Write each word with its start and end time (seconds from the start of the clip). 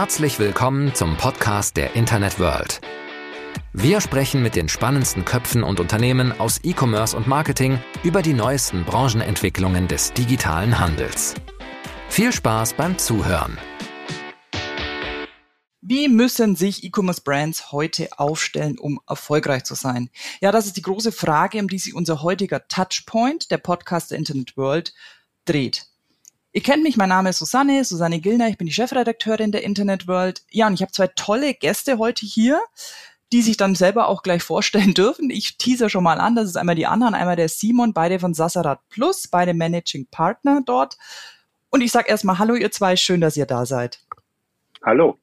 Herzlich 0.00 0.38
willkommen 0.38 0.94
zum 0.94 1.18
Podcast 1.18 1.76
der 1.76 1.94
Internet 1.94 2.38
World. 2.40 2.80
Wir 3.74 4.00
sprechen 4.00 4.42
mit 4.42 4.56
den 4.56 4.70
spannendsten 4.70 5.26
Köpfen 5.26 5.62
und 5.62 5.78
Unternehmen 5.78 6.32
aus 6.40 6.58
E-Commerce 6.64 7.14
und 7.14 7.26
Marketing 7.26 7.78
über 8.02 8.22
die 8.22 8.32
neuesten 8.32 8.86
Branchenentwicklungen 8.86 9.88
des 9.88 10.14
digitalen 10.14 10.78
Handels. 10.78 11.34
Viel 12.08 12.32
Spaß 12.32 12.72
beim 12.78 12.96
Zuhören. 12.96 13.58
Wie 15.82 16.08
müssen 16.08 16.56
sich 16.56 16.82
E-Commerce-Brands 16.82 17.70
heute 17.70 18.08
aufstellen, 18.18 18.78
um 18.78 19.00
erfolgreich 19.06 19.64
zu 19.64 19.74
sein? 19.74 20.08
Ja, 20.40 20.50
das 20.50 20.64
ist 20.64 20.78
die 20.78 20.82
große 20.82 21.12
Frage, 21.12 21.58
um 21.58 21.68
die 21.68 21.78
sich 21.78 21.94
unser 21.94 22.22
heutiger 22.22 22.66
Touchpoint, 22.68 23.50
der 23.50 23.58
Podcast 23.58 24.12
der 24.12 24.16
Internet 24.16 24.56
World, 24.56 24.94
dreht. 25.44 25.89
Ihr 26.52 26.62
kennt 26.62 26.82
mich, 26.82 26.96
mein 26.96 27.10
Name 27.10 27.30
ist 27.30 27.38
Susanne, 27.38 27.84
Susanne 27.84 28.18
Gillner, 28.18 28.48
ich 28.48 28.58
bin 28.58 28.66
die 28.66 28.72
Chefredakteurin 28.72 29.52
der 29.52 29.62
Internet 29.62 30.08
World. 30.08 30.42
Ja, 30.50 30.66
und 30.66 30.74
ich 30.74 30.82
habe 30.82 30.90
zwei 30.90 31.06
tolle 31.06 31.54
Gäste 31.54 31.98
heute 31.98 32.26
hier, 32.26 32.60
die 33.32 33.42
sich 33.42 33.56
dann 33.56 33.76
selber 33.76 34.08
auch 34.08 34.24
gleich 34.24 34.42
vorstellen 34.42 34.92
dürfen. 34.94 35.30
Ich 35.30 35.58
teaser 35.58 35.88
schon 35.88 36.02
mal 36.02 36.18
an, 36.18 36.34
das 36.34 36.48
ist 36.48 36.56
einmal 36.56 36.74
die 36.74 36.86
anderen, 36.86 37.14
einmal 37.14 37.36
der 37.36 37.48
Simon, 37.48 37.92
beide 37.92 38.18
von 38.18 38.34
Sassarat 38.34 38.80
Plus, 38.88 39.28
beide 39.28 39.54
Managing 39.54 40.08
Partner 40.10 40.60
dort. 40.66 40.96
Und 41.70 41.82
ich 41.82 41.92
sage 41.92 42.08
erstmal 42.08 42.40
Hallo, 42.40 42.56
ihr 42.56 42.72
zwei, 42.72 42.96
schön, 42.96 43.20
dass 43.20 43.36
ihr 43.36 43.46
da 43.46 43.64
seid. 43.64 44.00
Hallo. 44.84 45.18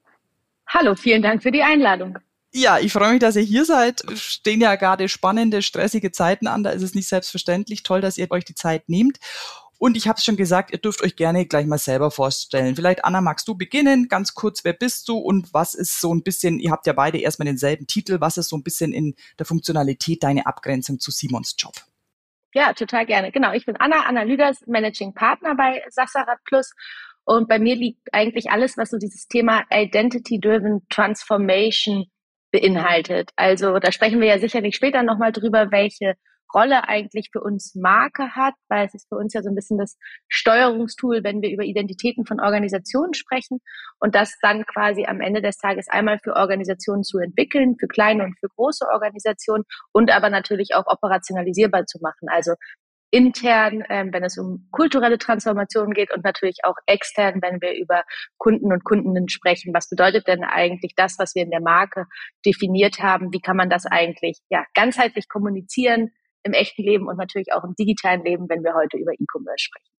Hallo, 0.67 0.95
vielen 0.95 1.21
Dank 1.21 1.43
für 1.43 1.51
die 1.51 1.63
Einladung. 1.63 2.17
Ja, 2.53 2.79
ich 2.79 2.93
freue 2.93 3.11
mich, 3.11 3.19
dass 3.19 3.35
ihr 3.35 3.41
hier 3.41 3.65
seid. 3.65 4.01
Stehen 4.15 4.61
ja 4.61 4.75
gerade 4.75 5.09
spannende, 5.09 5.61
stressige 5.61 6.11
Zeiten 6.11 6.47
an. 6.47 6.63
Da 6.63 6.69
ist 6.69 6.81
es 6.81 6.95
nicht 6.95 7.09
selbstverständlich. 7.09 7.83
Toll, 7.83 7.99
dass 7.99 8.17
ihr 8.17 8.31
euch 8.31 8.45
die 8.45 8.55
Zeit 8.55 8.87
nehmt. 8.87 9.19
Und 9.79 9.95
ich 9.95 10.07
habe 10.07 10.17
es 10.17 10.25
schon 10.25 10.37
gesagt, 10.37 10.71
ihr 10.71 10.79
dürft 10.79 11.03
euch 11.03 11.15
gerne 11.15 11.45
gleich 11.45 11.67
mal 11.67 11.77
selber 11.77 12.09
vorstellen. 12.09 12.75
Vielleicht, 12.75 13.05
Anna, 13.05 13.21
magst 13.21 13.47
du 13.47 13.55
beginnen? 13.55 14.07
Ganz 14.07 14.33
kurz, 14.33 14.63
wer 14.63 14.73
bist 14.73 15.07
du 15.07 15.17
und 15.17 15.53
was 15.53 15.75
ist 15.75 16.01
so 16.01 16.13
ein 16.13 16.23
bisschen, 16.23 16.59
ihr 16.59 16.71
habt 16.71 16.87
ja 16.87 16.93
beide 16.93 17.19
erstmal 17.19 17.45
denselben 17.45 17.85
Titel, 17.85 18.19
was 18.19 18.37
ist 18.37 18.49
so 18.49 18.57
ein 18.57 18.63
bisschen 18.63 18.91
in 18.91 19.15
der 19.37 19.45
Funktionalität 19.45 20.23
deine 20.23 20.47
Abgrenzung 20.47 20.99
zu 20.99 21.11
Simons 21.11 21.55
Job? 21.57 21.73
Ja, 22.53 22.73
total 22.73 23.05
gerne. 23.05 23.31
Genau, 23.31 23.53
ich 23.53 23.65
bin 23.65 23.77
Anna, 23.77 24.05
Anna 24.07 24.23
Lüders, 24.23 24.65
Managing 24.65 25.13
Partner 25.13 25.53
bei 25.55 25.83
Sassarat 25.89 26.39
Plus. 26.45 26.73
Und 27.23 27.47
bei 27.47 27.59
mir 27.59 27.75
liegt 27.75 28.07
eigentlich 28.13 28.49
alles, 28.49 28.77
was 28.77 28.89
so 28.89 28.97
dieses 28.97 29.27
Thema 29.27 29.63
Identity-Driven 29.69 30.87
Transformation 30.89 32.05
beinhaltet. 32.51 33.31
Also 33.35 33.77
da 33.79 33.91
sprechen 33.91 34.21
wir 34.21 34.27
ja 34.27 34.39
sicherlich 34.39 34.75
später 34.75 35.03
nochmal 35.03 35.33
drüber, 35.33 35.71
welche 35.71 36.15
Rolle 36.53 36.87
eigentlich 36.87 37.29
für 37.31 37.41
uns 37.41 37.75
Marke 37.75 38.35
hat, 38.35 38.53
weil 38.69 38.85
es 38.85 38.93
ist 38.93 39.07
für 39.09 39.15
uns 39.15 39.33
ja 39.33 39.41
so 39.41 39.49
ein 39.49 39.55
bisschen 39.55 39.77
das 39.77 39.97
Steuerungstool, 40.27 41.23
wenn 41.23 41.41
wir 41.41 41.51
über 41.51 41.63
Identitäten 41.63 42.25
von 42.25 42.39
Organisationen 42.39 43.13
sprechen 43.13 43.59
und 43.99 44.15
das 44.15 44.37
dann 44.41 44.65
quasi 44.65 45.05
am 45.05 45.21
Ende 45.21 45.41
des 45.41 45.57
Tages 45.57 45.87
einmal 45.89 46.19
für 46.19 46.35
Organisationen 46.35 47.03
zu 47.03 47.19
entwickeln, 47.19 47.75
für 47.79 47.87
kleine 47.87 48.23
und 48.23 48.39
für 48.39 48.49
große 48.49 48.85
Organisationen 48.87 49.63
und 49.91 50.11
aber 50.11 50.29
natürlich 50.29 50.75
auch 50.75 50.87
operationalisierbar 50.87 51.85
zu 51.85 51.99
machen. 52.01 52.29
Also 52.29 52.53
intern, 53.11 53.83
ähm, 53.89 54.11
wenn 54.11 54.23
es 54.23 54.37
um 54.37 54.67
kulturelle 54.71 55.17
Transformation 55.17 55.93
geht 55.93 56.13
und 56.13 56.23
natürlich 56.23 56.57
auch 56.63 56.75
extern, 56.85 57.41
wenn 57.41 57.61
wir 57.61 57.75
über 57.75 58.03
Kunden 58.37 58.71
und 58.71 58.83
Kundinnen 58.83 59.29
sprechen. 59.29 59.73
Was 59.73 59.89
bedeutet 59.89 60.27
denn 60.27 60.43
eigentlich 60.43 60.93
das, 60.95 61.17
was 61.17 61.33
wir 61.33 61.43
in 61.43 61.51
der 61.51 61.61
Marke 61.61 62.05
definiert 62.45 62.99
haben? 62.99 63.31
Wie 63.31 63.39
kann 63.39 63.57
man 63.57 63.69
das 63.69 63.85
eigentlich 63.85 64.39
ja 64.49 64.65
ganzheitlich 64.73 65.29
kommunizieren? 65.29 66.11
Im 66.47 66.53
echten 66.53 66.83
Leben 66.83 67.07
und 67.07 67.17
natürlich 67.17 67.53
auch 67.53 67.63
im 67.63 67.75
digitalen 67.75 68.23
Leben, 68.23 68.49
wenn 68.49 68.63
wir 68.63 68.73
heute 68.73 68.97
über 68.97 69.11
E-Commerce 69.13 69.65
sprechen. 69.65 69.91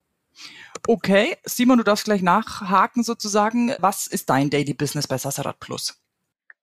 Okay, 0.87 1.37
Simon, 1.45 1.79
du 1.79 1.85
darfst 1.85 2.05
gleich 2.05 2.23
nachhaken 2.23 3.03
sozusagen. 3.03 3.73
Was 3.79 4.07
ist 4.07 4.31
dein 4.31 4.51
Daily 4.51 4.75
Business 4.75 5.07
bei 5.07 5.19
Sassarat 5.19 5.61
Plus? 5.61 6.01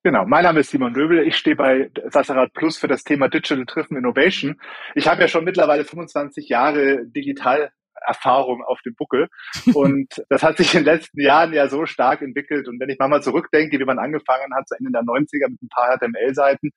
Genau, 0.03 0.25
mein 0.25 0.43
Name 0.43 0.59
ist 0.59 0.69
Simon 0.69 0.93
Löbel. 0.93 1.27
Ich 1.27 1.35
stehe 1.35 1.55
bei 1.55 1.89
Sassarat 2.09 2.53
Plus 2.53 2.77
für 2.77 2.87
das 2.87 3.03
Thema 3.03 3.27
Digital 3.27 3.65
Driven 3.65 3.97
Innovation. 3.97 4.61
Ich 4.93 5.07
habe 5.07 5.21
ja 5.21 5.27
schon 5.27 5.43
mittlerweile 5.43 5.83
25 5.83 6.47
Jahre 6.47 7.05
digital 7.07 7.71
Erfahrung 8.05 8.63
auf 8.63 8.81
dem 8.81 8.95
Buckel. 8.95 9.27
Und 9.73 10.23
das 10.29 10.43
hat 10.43 10.57
sich 10.57 10.73
in 10.73 10.83
den 10.83 10.93
letzten 10.93 11.21
Jahren 11.21 11.53
ja 11.53 11.67
so 11.67 11.85
stark 11.85 12.21
entwickelt. 12.21 12.67
Und 12.67 12.79
wenn 12.79 12.89
ich 12.89 12.99
mal 12.99 13.21
zurückdenke, 13.21 13.79
wie 13.79 13.85
man 13.85 13.99
angefangen 13.99 14.53
hat, 14.55 14.67
zu 14.67 14.75
Ende 14.75 14.91
der 14.91 15.01
90er 15.01 15.49
mit 15.49 15.61
ein 15.61 15.69
paar 15.69 15.97
HTML-Seiten, 15.97 16.71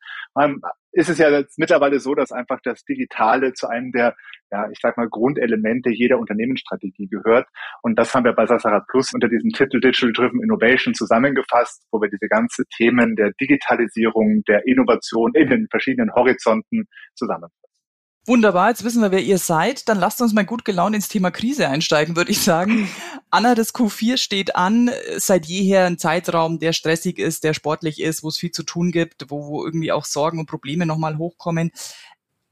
ist 0.93 1.09
es 1.09 1.19
ja 1.19 1.31
jetzt 1.31 1.59
mittlerweile 1.59 2.01
so, 2.01 2.15
dass 2.15 2.33
einfach 2.33 2.61
das 2.63 2.85
Digitale 2.85 3.53
zu 3.53 3.69
einem 3.69 3.93
der, 3.93 4.17
ja, 4.51 4.69
ich 4.71 4.79
sag 4.81 4.97
mal, 4.97 5.09
Grundelemente 5.09 5.91
jeder 5.91 6.19
Unternehmensstrategie 6.19 7.09
gehört. 7.09 7.47
Und 7.83 7.99
das 7.99 8.15
haben 8.15 8.25
wir 8.25 8.33
bei 8.33 8.47
Sassarat 8.47 8.87
Plus 8.89 9.13
unter 9.15 9.29
diesem 9.29 9.51
Titel 9.51 9.81
Digital 9.81 10.13
Driven 10.13 10.43
Innovation 10.43 10.95
zusammengefasst, 10.95 11.85
wo 11.93 12.01
wir 12.01 12.09
diese 12.09 12.29
ganzen 12.29 12.65
Themen 12.77 13.17
der 13.17 13.33
Digitalisierung, 13.41 14.43
der 14.49 14.67
Innovation 14.67 15.35
in 15.35 15.49
den 15.49 15.69
verschiedenen 15.71 16.13
Horizonten 16.15 16.87
zusammenfassen. 17.15 17.58
Wunderbar, 18.29 18.69
jetzt 18.69 18.85
wissen 18.85 19.01
wir, 19.01 19.11
wer 19.11 19.23
ihr 19.23 19.39
seid. 19.39 19.89
Dann 19.89 19.99
lasst 19.99 20.21
uns 20.21 20.35
mal 20.35 20.45
gut 20.45 20.67
gelaunt 20.67 20.95
ins 20.95 21.09
Thema 21.09 21.31
Krise 21.31 21.67
einsteigen, 21.67 22.15
würde 22.15 22.31
ich 22.31 22.43
sagen. 22.43 22.87
Anna, 23.31 23.55
das 23.55 23.75
Q4 23.75 24.19
steht 24.19 24.55
an, 24.55 24.91
seit 25.17 25.47
jeher 25.47 25.87
ein 25.87 25.97
Zeitraum, 25.97 26.59
der 26.59 26.75
stressig 26.75 27.19
ist, 27.19 27.43
der 27.43 27.55
sportlich 27.55 28.03
ist, 28.03 28.23
wo 28.23 28.29
es 28.29 28.37
viel 28.37 28.51
zu 28.51 28.65
tun 28.65 28.93
gibt, 28.93 29.31
wo, 29.31 29.47
wo 29.47 29.65
irgendwie 29.65 29.93
auch 29.93 30.05
Sorgen 30.05 30.39
und 30.39 30.45
Probleme 30.45 30.85
nochmal 30.85 31.17
hochkommen. 31.17 31.71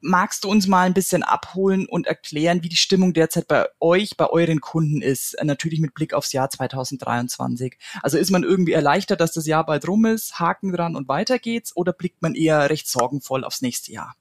Magst 0.00 0.44
du 0.44 0.48
uns 0.48 0.66
mal 0.66 0.87
ein 0.87 0.94
bisschen 0.94 1.22
abholen 1.22 1.84
und 1.87 2.06
erklären, 2.06 2.62
wie 2.62 2.70
die 2.70 2.76
Stimmung 2.76 3.12
derzeit 3.12 3.47
bei 3.47 3.66
euch, 3.78 4.16
bei 4.16 4.31
euren 4.31 4.62
Kunden 4.62 5.03
ist? 5.03 5.37
Natürlich 5.43 5.81
mit 5.81 5.93
Blick 5.93 6.14
aufs 6.14 6.32
Jahr 6.32 6.48
2023. 6.48 7.76
Also 8.03 8.16
ist 8.16 8.31
man 8.31 8.44
irgendwie 8.44 8.72
erleichtert, 8.72 9.20
dass 9.20 9.32
das 9.32 9.47
Jahr 9.47 9.66
bald 9.66 9.87
rum 9.87 10.06
ist, 10.06 10.41
Haken 10.41 10.72
dran 10.72 10.97
und 10.97 11.08
weiter 11.08 11.38
geht's, 11.38 11.76
oder 11.76 11.93
blickt 11.93 12.22
man 12.22 12.34
eher 12.34 12.70
recht 12.70 12.88
sorgenvoll 12.88 13.44
aufs 13.44 13.60
nächste 13.60 13.93
Jahr? 13.93 14.16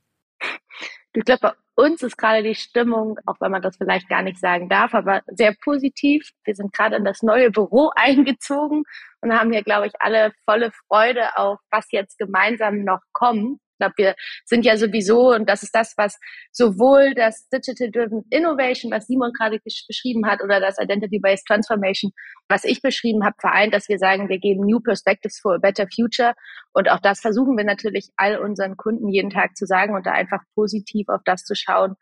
Ich 1.18 1.24
glaube, 1.24 1.56
bei 1.76 1.84
uns 1.86 2.04
ist 2.04 2.18
gerade 2.18 2.44
die 2.44 2.56
Stimmung, 2.56 3.18
auch 3.26 3.38
wenn 3.40 3.52
man 3.52 3.62
das 3.62 3.78
vielleicht 3.78 4.10
gar 4.10 4.22
nicht 4.22 4.38
sagen 4.38 4.68
darf, 4.68 4.94
aber 4.94 5.22
sehr 5.28 5.56
positiv. 5.64 6.30
Wir 6.44 6.56
sind 6.56 6.74
gerade 6.74 6.98
in 6.98 7.06
das 7.06 7.22
neue 7.24 7.52
Büro 7.52 7.92
eingezogen 7.96 8.84
und 9.22 9.34
haben 9.34 9.52
hier, 9.52 9.64
glaube 9.64 9.88
ich, 9.88 9.94
alle 10.00 10.34
volle 10.44 10.72
Freude 10.88 11.38
auf, 11.38 11.60
was 11.72 11.90
jetzt 11.92 12.18
gemeinsam 12.18 12.84
noch 12.84 13.00
kommt. 13.14 13.60
Ich 13.76 13.80
glaube, 13.80 13.94
wir 13.98 14.16
sind 14.46 14.64
ja 14.64 14.78
sowieso, 14.78 15.34
und 15.34 15.50
das 15.50 15.62
ist 15.62 15.76
das, 15.76 15.94
was 15.98 16.18
sowohl 16.54 17.14
das 17.14 17.50
Digital 17.50 17.92
Driven 17.92 18.24
Innovation, 18.30 18.90
was 18.90 19.06
Simon 19.06 19.34
gerade 19.34 19.60
beschrieben 19.60 20.26
hat, 20.26 20.42
oder 20.42 20.62
das 20.62 20.80
Identity-Based 20.80 21.46
Transformation, 21.46 22.14
was 22.48 22.64
ich 22.64 22.82
beschrieben 22.82 23.26
habe, 23.26 23.36
vereint, 23.40 23.74
dass 23.74 23.90
wir 23.90 23.98
sagen, 23.98 24.30
wir 24.30 24.40
geben 24.40 24.66
New 24.66 24.80
Perspectives 24.80 25.40
for 25.42 25.56
a 25.56 25.58
Better 25.58 25.88
Future. 25.94 26.36
Und 26.72 26.90
auch 26.90 27.02
das 27.02 27.20
versuchen 27.20 27.58
wir 27.58 27.66
natürlich 27.66 28.10
all 28.16 28.38
unseren 28.38 28.78
Kunden 28.78 29.10
jeden 29.10 29.30
Tag 29.30 29.58
zu 29.58 29.66
sagen 29.66 29.94
und 29.94 30.06
da 30.06 30.14
einfach 30.14 30.42
positiv 30.54 31.10
auf 31.10 31.22
das 31.26 31.44
zu 31.44 31.54
schauen, 31.54 31.96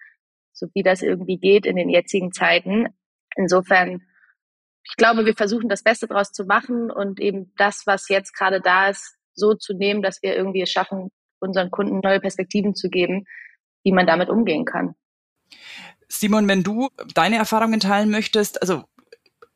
so 0.52 0.68
wie 0.76 0.84
das 0.84 1.02
irgendwie 1.02 1.40
geht 1.40 1.66
in 1.66 1.76
den 1.76 1.90
jetzigen 1.90 2.32
Zeiten. 2.32 2.90
Insofern, 3.36 4.04
ich 4.84 4.96
glaube, 4.96 5.26
wir 5.26 5.34
versuchen 5.34 5.70
das 5.70 5.82
Beste 5.82 6.06
daraus 6.06 6.32
zu 6.32 6.46
machen 6.46 6.92
und 6.92 7.20
eben 7.20 7.52
das, 7.58 7.82
was 7.88 8.10
jetzt 8.10 8.38
gerade 8.38 8.62
da 8.62 8.90
ist, 8.90 9.18
so 9.34 9.56
zu 9.56 9.74
nehmen, 9.74 10.04
dass 10.04 10.22
wir 10.22 10.36
irgendwie 10.36 10.62
es 10.62 10.70
schaffen, 10.70 11.10
unseren 11.44 11.70
Kunden 11.70 12.00
neue 12.00 12.20
Perspektiven 12.20 12.74
zu 12.74 12.90
geben, 12.90 13.26
wie 13.84 13.92
man 13.92 14.08
damit 14.08 14.30
umgehen 14.30 14.66
kann. 14.66 14.96
Simon, 16.08 16.48
wenn 16.48 16.64
du 16.64 16.90
deine 17.14 17.38
Erfahrungen 17.38 17.80
teilen 17.80 18.10
möchtest, 18.10 18.62
also 18.62 18.84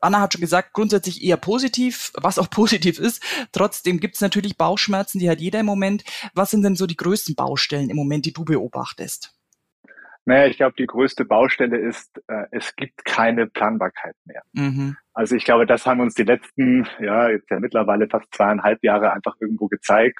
Anna 0.00 0.20
hat 0.20 0.32
schon 0.32 0.40
gesagt, 0.40 0.74
grundsätzlich 0.74 1.24
eher 1.24 1.36
positiv, 1.36 2.12
was 2.14 2.38
auch 2.38 2.50
positiv 2.50 2.98
ist. 2.98 3.22
Trotzdem 3.52 4.00
gibt 4.00 4.14
es 4.14 4.20
natürlich 4.20 4.56
Bauchschmerzen, 4.56 5.18
die 5.18 5.30
hat 5.30 5.40
jeder 5.40 5.60
im 5.60 5.66
Moment. 5.66 6.04
Was 6.34 6.50
sind 6.50 6.62
denn 6.62 6.76
so 6.76 6.86
die 6.86 6.96
größten 6.96 7.34
Baustellen 7.34 7.90
im 7.90 7.96
Moment, 7.96 8.26
die 8.26 8.32
du 8.32 8.44
beobachtest? 8.44 9.34
Naja, 10.24 10.46
ich 10.46 10.58
glaube, 10.58 10.74
die 10.78 10.86
größte 10.86 11.24
Baustelle 11.24 11.78
ist, 11.78 12.22
äh, 12.28 12.44
es 12.50 12.76
gibt 12.76 13.02
keine 13.06 13.46
Planbarkeit 13.46 14.14
mehr. 14.26 14.42
Mhm. 14.52 14.94
Also 15.14 15.34
ich 15.34 15.46
glaube, 15.46 15.64
das 15.64 15.86
haben 15.86 16.00
uns 16.00 16.14
die 16.14 16.24
letzten, 16.24 16.86
ja, 17.00 17.30
jetzt 17.30 17.50
ja 17.50 17.58
mittlerweile 17.58 18.08
fast 18.08 18.26
zweieinhalb 18.34 18.84
Jahre 18.84 19.10
einfach 19.12 19.36
irgendwo 19.40 19.68
gezeigt, 19.68 20.18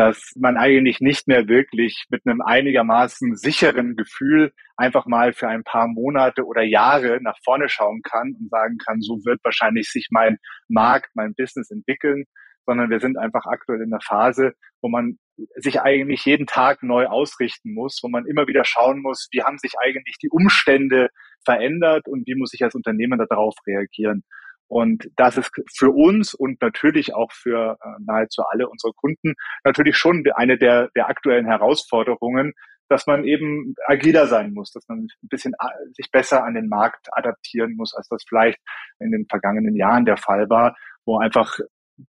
dass 0.00 0.32
man 0.34 0.56
eigentlich 0.56 1.00
nicht 1.00 1.28
mehr 1.28 1.46
wirklich 1.46 2.06
mit 2.08 2.22
einem 2.24 2.40
einigermaßen 2.40 3.36
sicheren 3.36 3.96
Gefühl 3.96 4.50
einfach 4.78 5.04
mal 5.04 5.34
für 5.34 5.46
ein 5.46 5.62
paar 5.62 5.88
Monate 5.88 6.46
oder 6.46 6.62
Jahre 6.62 7.18
nach 7.20 7.36
vorne 7.44 7.68
schauen 7.68 8.00
kann 8.00 8.34
und 8.40 8.48
sagen 8.48 8.78
kann, 8.78 9.02
so 9.02 9.16
wird 9.26 9.40
wahrscheinlich 9.44 9.90
sich 9.90 10.08
mein 10.10 10.38
Markt, 10.68 11.10
mein 11.12 11.34
Business 11.34 11.70
entwickeln, 11.70 12.24
sondern 12.64 12.88
wir 12.88 12.98
sind 12.98 13.18
einfach 13.18 13.44
aktuell 13.44 13.82
in 13.82 13.92
einer 13.92 14.00
Phase, 14.00 14.54
wo 14.80 14.88
man 14.88 15.18
sich 15.56 15.82
eigentlich 15.82 16.24
jeden 16.24 16.46
Tag 16.46 16.82
neu 16.82 17.04
ausrichten 17.04 17.74
muss, 17.74 18.00
wo 18.02 18.08
man 18.08 18.24
immer 18.24 18.46
wieder 18.46 18.64
schauen 18.64 19.02
muss, 19.02 19.28
wie 19.32 19.42
haben 19.42 19.58
sich 19.58 19.72
eigentlich 19.78 20.16
die 20.16 20.30
Umstände 20.30 21.10
verändert 21.44 22.08
und 22.08 22.26
wie 22.26 22.36
muss 22.36 22.54
ich 22.54 22.64
als 22.64 22.74
Unternehmen 22.74 23.18
darauf 23.28 23.54
reagieren. 23.66 24.24
Und 24.70 25.10
das 25.16 25.36
ist 25.36 25.50
für 25.76 25.90
uns 25.90 26.32
und 26.32 26.62
natürlich 26.62 27.12
auch 27.12 27.32
für 27.32 27.76
äh, 27.82 27.88
nahezu 28.06 28.44
alle 28.48 28.68
unsere 28.68 28.92
Kunden 28.92 29.34
natürlich 29.64 29.96
schon 29.96 30.22
eine 30.36 30.58
der, 30.58 30.90
der 30.94 31.08
aktuellen 31.08 31.44
Herausforderungen, 31.44 32.52
dass 32.88 33.04
man 33.08 33.24
eben 33.24 33.74
agiler 33.88 34.28
sein 34.28 34.52
muss, 34.52 34.70
dass 34.70 34.86
man 34.86 35.00
ein 35.00 35.28
bisschen 35.28 35.54
äh, 35.54 35.66
sich 35.94 36.12
besser 36.12 36.44
an 36.44 36.54
den 36.54 36.68
Markt 36.68 37.08
adaptieren 37.10 37.74
muss, 37.74 37.94
als 37.94 38.06
das 38.08 38.22
vielleicht 38.28 38.60
in 39.00 39.10
den 39.10 39.26
vergangenen 39.28 39.74
Jahren 39.74 40.04
der 40.04 40.16
Fall 40.16 40.48
war, 40.48 40.76
wo 41.04 41.18
einfach 41.18 41.58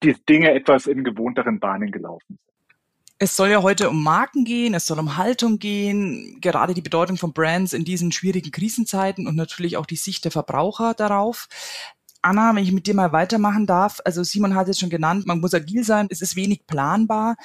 die 0.02 0.14
Dinge 0.28 0.52
etwas 0.52 0.86
in 0.86 1.04
gewohnteren 1.04 1.58
Bahnen 1.58 1.90
gelaufen 1.90 2.36
sind. 2.36 2.52
Es 3.18 3.34
soll 3.34 3.48
ja 3.48 3.62
heute 3.62 3.88
um 3.88 4.02
Marken 4.02 4.44
gehen, 4.44 4.74
es 4.74 4.84
soll 4.84 4.98
um 4.98 5.16
Haltung 5.16 5.58
gehen, 5.58 6.38
gerade 6.42 6.74
die 6.74 6.82
Bedeutung 6.82 7.16
von 7.16 7.32
Brands 7.32 7.72
in 7.72 7.84
diesen 7.84 8.12
schwierigen 8.12 8.50
Krisenzeiten 8.50 9.26
und 9.26 9.36
natürlich 9.36 9.78
auch 9.78 9.86
die 9.86 9.96
Sicht 9.96 10.24
der 10.24 10.32
Verbraucher 10.32 10.92
darauf. 10.92 11.46
Anna, 12.22 12.54
wenn 12.54 12.62
ich 12.62 12.72
mit 12.72 12.86
dir 12.86 12.94
mal 12.94 13.12
weitermachen 13.12 13.66
darf, 13.66 14.00
also 14.04 14.22
Simon 14.22 14.54
hat 14.54 14.68
es 14.68 14.78
schon 14.78 14.90
genannt, 14.90 15.26
man 15.26 15.40
muss 15.40 15.54
agil 15.54 15.84
sein, 15.84 16.06
es 16.10 16.22
ist 16.22 16.36
wenig 16.36 16.66
planbar. 16.66 17.36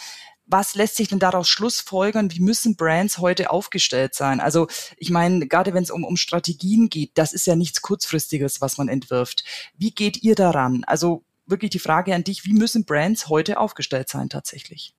Was 0.45 0.75
lässt 0.75 0.95
sich 0.95 1.09
denn 1.09 1.19
daraus 1.19 1.49
schlussfolgern? 1.49 2.31
Wie 2.31 2.39
müssen 2.39 2.77
Brands 2.77 3.17
heute 3.17 3.49
aufgestellt 3.49 4.15
sein? 4.15 4.39
Also 4.39 4.67
ich 4.95 5.09
meine, 5.09 5.45
gerade 5.47 5.73
wenn 5.73 5.83
es 5.83 5.91
um, 5.91 6.05
um 6.05 6.15
Strategien 6.15 6.87
geht, 6.87 7.11
das 7.15 7.33
ist 7.33 7.47
ja 7.47 7.57
nichts 7.57 7.81
Kurzfristiges, 7.81 8.61
was 8.61 8.77
man 8.77 8.87
entwirft. 8.87 9.43
Wie 9.77 9.91
geht 9.91 10.23
ihr 10.23 10.35
daran? 10.35 10.83
Also 10.85 11.25
wirklich 11.47 11.71
die 11.71 11.79
Frage 11.79 12.15
an 12.15 12.23
dich, 12.23 12.45
wie 12.45 12.53
müssen 12.53 12.85
Brands 12.85 13.27
heute 13.27 13.59
aufgestellt 13.59 14.07
sein 14.07 14.29
tatsächlich? 14.29 14.95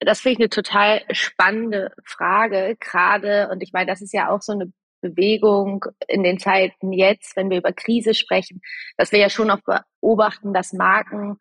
Das 0.00 0.20
finde 0.20 0.32
ich 0.32 0.38
eine 0.40 0.48
total 0.48 1.02
spannende 1.12 1.92
Frage, 2.04 2.76
gerade, 2.80 3.48
und 3.50 3.62
ich 3.62 3.72
meine, 3.72 3.86
das 3.86 4.00
ist 4.00 4.14
ja 4.14 4.30
auch 4.30 4.40
so 4.40 4.52
eine 4.52 4.72
Bewegung 5.00 5.84
in 6.08 6.22
den 6.22 6.38
Zeiten 6.38 6.92
jetzt, 6.92 7.36
wenn 7.36 7.50
wir 7.50 7.58
über 7.58 7.72
Krise 7.72 8.14
sprechen, 8.14 8.60
dass 8.96 9.12
wir 9.12 9.18
ja 9.18 9.28
schon 9.28 9.50
auch 9.50 9.60
beobachten, 10.00 10.52
dass 10.52 10.72
Marken 10.72 11.38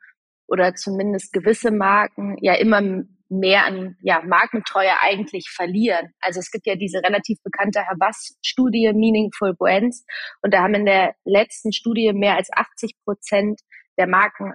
oder 0.48 0.74
zumindest 0.76 1.32
gewisse 1.34 1.72
Marken 1.72 2.38
ja 2.42 2.56
immer 2.56 2.82
mehr 3.30 3.66
an 3.66 3.96
ja, 4.02 4.22
Markentreue 4.26 5.00
eigentlich 5.02 5.50
verlieren. 5.50 6.14
Also 6.20 6.40
es 6.40 6.50
gibt 6.50 6.66
ja 6.66 6.76
diese 6.76 7.04
relativ 7.04 7.38
bekannte 7.44 7.86
Havas-Studie 7.88 8.92
Meaningful 8.94 9.54
Brands 9.56 10.04
und 10.42 10.54
da 10.54 10.64
haben 10.64 10.74
in 10.74 10.86
der 10.86 11.14
letzten 11.26 11.72
Studie 11.72 12.12
mehr 12.14 12.36
als 12.36 12.50
80 12.52 12.96
Prozent 13.06 13.62
der 13.98 14.08
Marken 14.08 14.54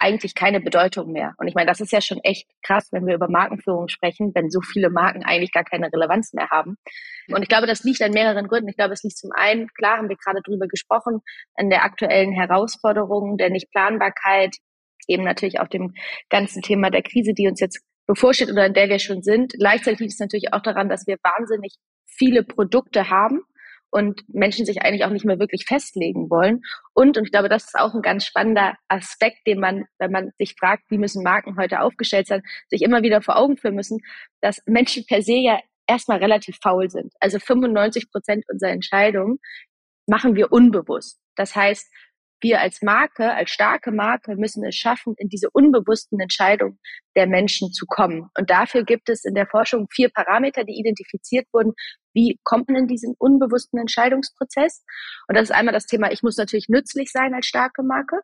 eigentlich 0.00 0.34
keine 0.34 0.60
Bedeutung 0.60 1.12
mehr. 1.12 1.34
Und 1.36 1.46
ich 1.46 1.54
meine, 1.54 1.66
das 1.66 1.80
ist 1.80 1.92
ja 1.92 2.00
schon 2.00 2.18
echt 2.22 2.48
krass, 2.62 2.88
wenn 2.90 3.06
wir 3.06 3.14
über 3.14 3.28
Markenführung 3.28 3.88
sprechen, 3.88 4.32
wenn 4.34 4.50
so 4.50 4.60
viele 4.62 4.88
Marken 4.88 5.22
eigentlich 5.24 5.52
gar 5.52 5.62
keine 5.62 5.92
Relevanz 5.92 6.32
mehr 6.32 6.48
haben. 6.48 6.76
Und 7.30 7.42
ich 7.42 7.48
glaube, 7.48 7.66
das 7.66 7.84
liegt 7.84 8.00
an 8.02 8.12
mehreren 8.12 8.48
Gründen. 8.48 8.70
Ich 8.70 8.76
glaube, 8.76 8.94
es 8.94 9.02
liegt 9.02 9.18
zum 9.18 9.30
einen, 9.34 9.68
klar 9.68 9.98
haben 9.98 10.08
wir 10.08 10.16
gerade 10.16 10.40
drüber 10.42 10.66
gesprochen, 10.66 11.20
an 11.54 11.68
der 11.68 11.84
aktuellen 11.84 12.32
Herausforderung 12.32 13.36
der 13.36 13.50
Nichtplanbarkeit, 13.50 14.56
eben 15.06 15.22
natürlich 15.22 15.60
auch 15.60 15.68
dem 15.68 15.92
ganzen 16.30 16.62
Thema 16.62 16.90
der 16.90 17.02
Krise, 17.02 17.34
die 17.34 17.46
uns 17.46 17.60
jetzt 17.60 17.84
bevorsteht 18.06 18.50
oder 18.50 18.66
in 18.66 18.74
der 18.74 18.88
wir 18.88 18.98
schon 18.98 19.22
sind. 19.22 19.52
Gleichzeitig 19.52 20.00
liegt 20.00 20.12
es 20.12 20.18
natürlich 20.18 20.52
auch 20.54 20.62
daran, 20.62 20.88
dass 20.88 21.06
wir 21.06 21.16
wahnsinnig 21.22 21.74
viele 22.06 22.42
Produkte 22.42 23.10
haben 23.10 23.42
und 23.90 24.22
Menschen 24.28 24.66
sich 24.66 24.82
eigentlich 24.82 25.04
auch 25.04 25.10
nicht 25.10 25.24
mehr 25.24 25.38
wirklich 25.38 25.64
festlegen 25.66 26.30
wollen. 26.30 26.62
Und, 26.94 27.16
und 27.16 27.24
ich 27.24 27.32
glaube, 27.32 27.48
das 27.48 27.64
ist 27.64 27.78
auch 27.78 27.94
ein 27.94 28.02
ganz 28.02 28.24
spannender 28.24 28.74
Aspekt, 28.88 29.46
den 29.46 29.60
man, 29.60 29.84
wenn 29.98 30.12
man 30.12 30.30
sich 30.38 30.54
fragt, 30.58 30.84
wie 30.90 30.98
müssen 30.98 31.22
Marken 31.22 31.56
heute 31.58 31.80
aufgestellt 31.80 32.26
sein, 32.26 32.42
sich 32.68 32.82
immer 32.82 33.02
wieder 33.02 33.22
vor 33.22 33.36
Augen 33.36 33.56
führen 33.56 33.74
müssen, 33.74 34.00
dass 34.40 34.62
Menschen 34.66 35.04
per 35.06 35.22
se 35.22 35.34
ja 35.34 35.60
erstmal 35.86 36.18
relativ 36.18 36.56
faul 36.62 36.88
sind. 36.88 37.12
Also 37.20 37.38
95 37.38 38.10
Prozent 38.10 38.44
unserer 38.48 38.70
Entscheidungen 38.70 39.38
machen 40.06 40.36
wir 40.36 40.52
unbewusst. 40.52 41.20
Das 41.34 41.56
heißt, 41.56 41.90
wir 42.40 42.60
als 42.60 42.82
Marke, 42.82 43.34
als 43.34 43.50
starke 43.50 43.92
Marke 43.92 44.36
müssen 44.36 44.64
es 44.64 44.76
schaffen, 44.76 45.14
in 45.18 45.28
diese 45.28 45.50
unbewussten 45.50 46.20
Entscheidungen 46.20 46.78
der 47.16 47.26
Menschen 47.26 47.72
zu 47.72 47.86
kommen. 47.86 48.30
Und 48.38 48.50
dafür 48.50 48.84
gibt 48.84 49.08
es 49.08 49.24
in 49.24 49.34
der 49.34 49.46
Forschung 49.46 49.88
vier 49.90 50.10
Parameter, 50.10 50.64
die 50.64 50.78
identifiziert 50.78 51.46
wurden. 51.52 51.72
Wie 52.12 52.38
kommt 52.44 52.68
man 52.68 52.82
in 52.82 52.86
diesen 52.86 53.14
unbewussten 53.18 53.78
Entscheidungsprozess? 53.78 54.84
Und 55.28 55.36
das 55.36 55.44
ist 55.44 55.54
einmal 55.54 55.74
das 55.74 55.86
Thema, 55.86 56.10
ich 56.12 56.22
muss 56.22 56.36
natürlich 56.36 56.68
nützlich 56.68 57.10
sein 57.12 57.34
als 57.34 57.46
starke 57.46 57.82
Marke. 57.82 58.20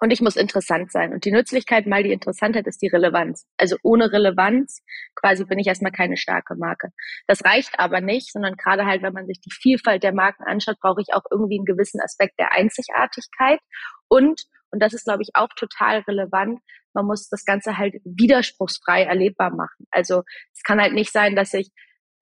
Und 0.00 0.10
ich 0.10 0.20
muss 0.20 0.36
interessant 0.36 0.90
sein. 0.90 1.12
Und 1.12 1.24
die 1.24 1.30
Nützlichkeit 1.30 1.86
mal 1.86 2.02
die 2.02 2.12
Interessantheit 2.12 2.66
ist 2.66 2.82
die 2.82 2.88
Relevanz. 2.88 3.46
Also 3.58 3.76
ohne 3.82 4.12
Relevanz 4.12 4.82
quasi 5.14 5.44
bin 5.44 5.58
ich 5.58 5.68
erstmal 5.68 5.92
keine 5.92 6.16
starke 6.16 6.56
Marke. 6.56 6.90
Das 7.26 7.44
reicht 7.44 7.78
aber 7.78 8.00
nicht, 8.00 8.32
sondern 8.32 8.56
gerade 8.56 8.86
halt, 8.86 9.02
wenn 9.02 9.12
man 9.12 9.26
sich 9.26 9.40
die 9.40 9.52
Vielfalt 9.52 10.02
der 10.02 10.12
Marken 10.12 10.42
anschaut, 10.44 10.80
brauche 10.80 11.00
ich 11.00 11.14
auch 11.14 11.22
irgendwie 11.30 11.58
einen 11.58 11.64
gewissen 11.64 12.00
Aspekt 12.00 12.38
der 12.38 12.52
Einzigartigkeit. 12.52 13.60
Und, 14.08 14.42
und 14.70 14.82
das 14.82 14.94
ist, 14.94 15.04
glaube 15.04 15.22
ich, 15.22 15.30
auch 15.34 15.48
total 15.56 16.00
relevant, 16.00 16.60
man 16.94 17.06
muss 17.06 17.28
das 17.28 17.44
Ganze 17.44 17.76
halt 17.76 17.94
widerspruchsfrei 18.04 19.02
erlebbar 19.02 19.50
machen. 19.50 19.86
Also 19.90 20.22
es 20.52 20.62
kann 20.62 20.80
halt 20.80 20.94
nicht 20.94 21.12
sein, 21.12 21.36
dass 21.36 21.52
ich 21.52 21.70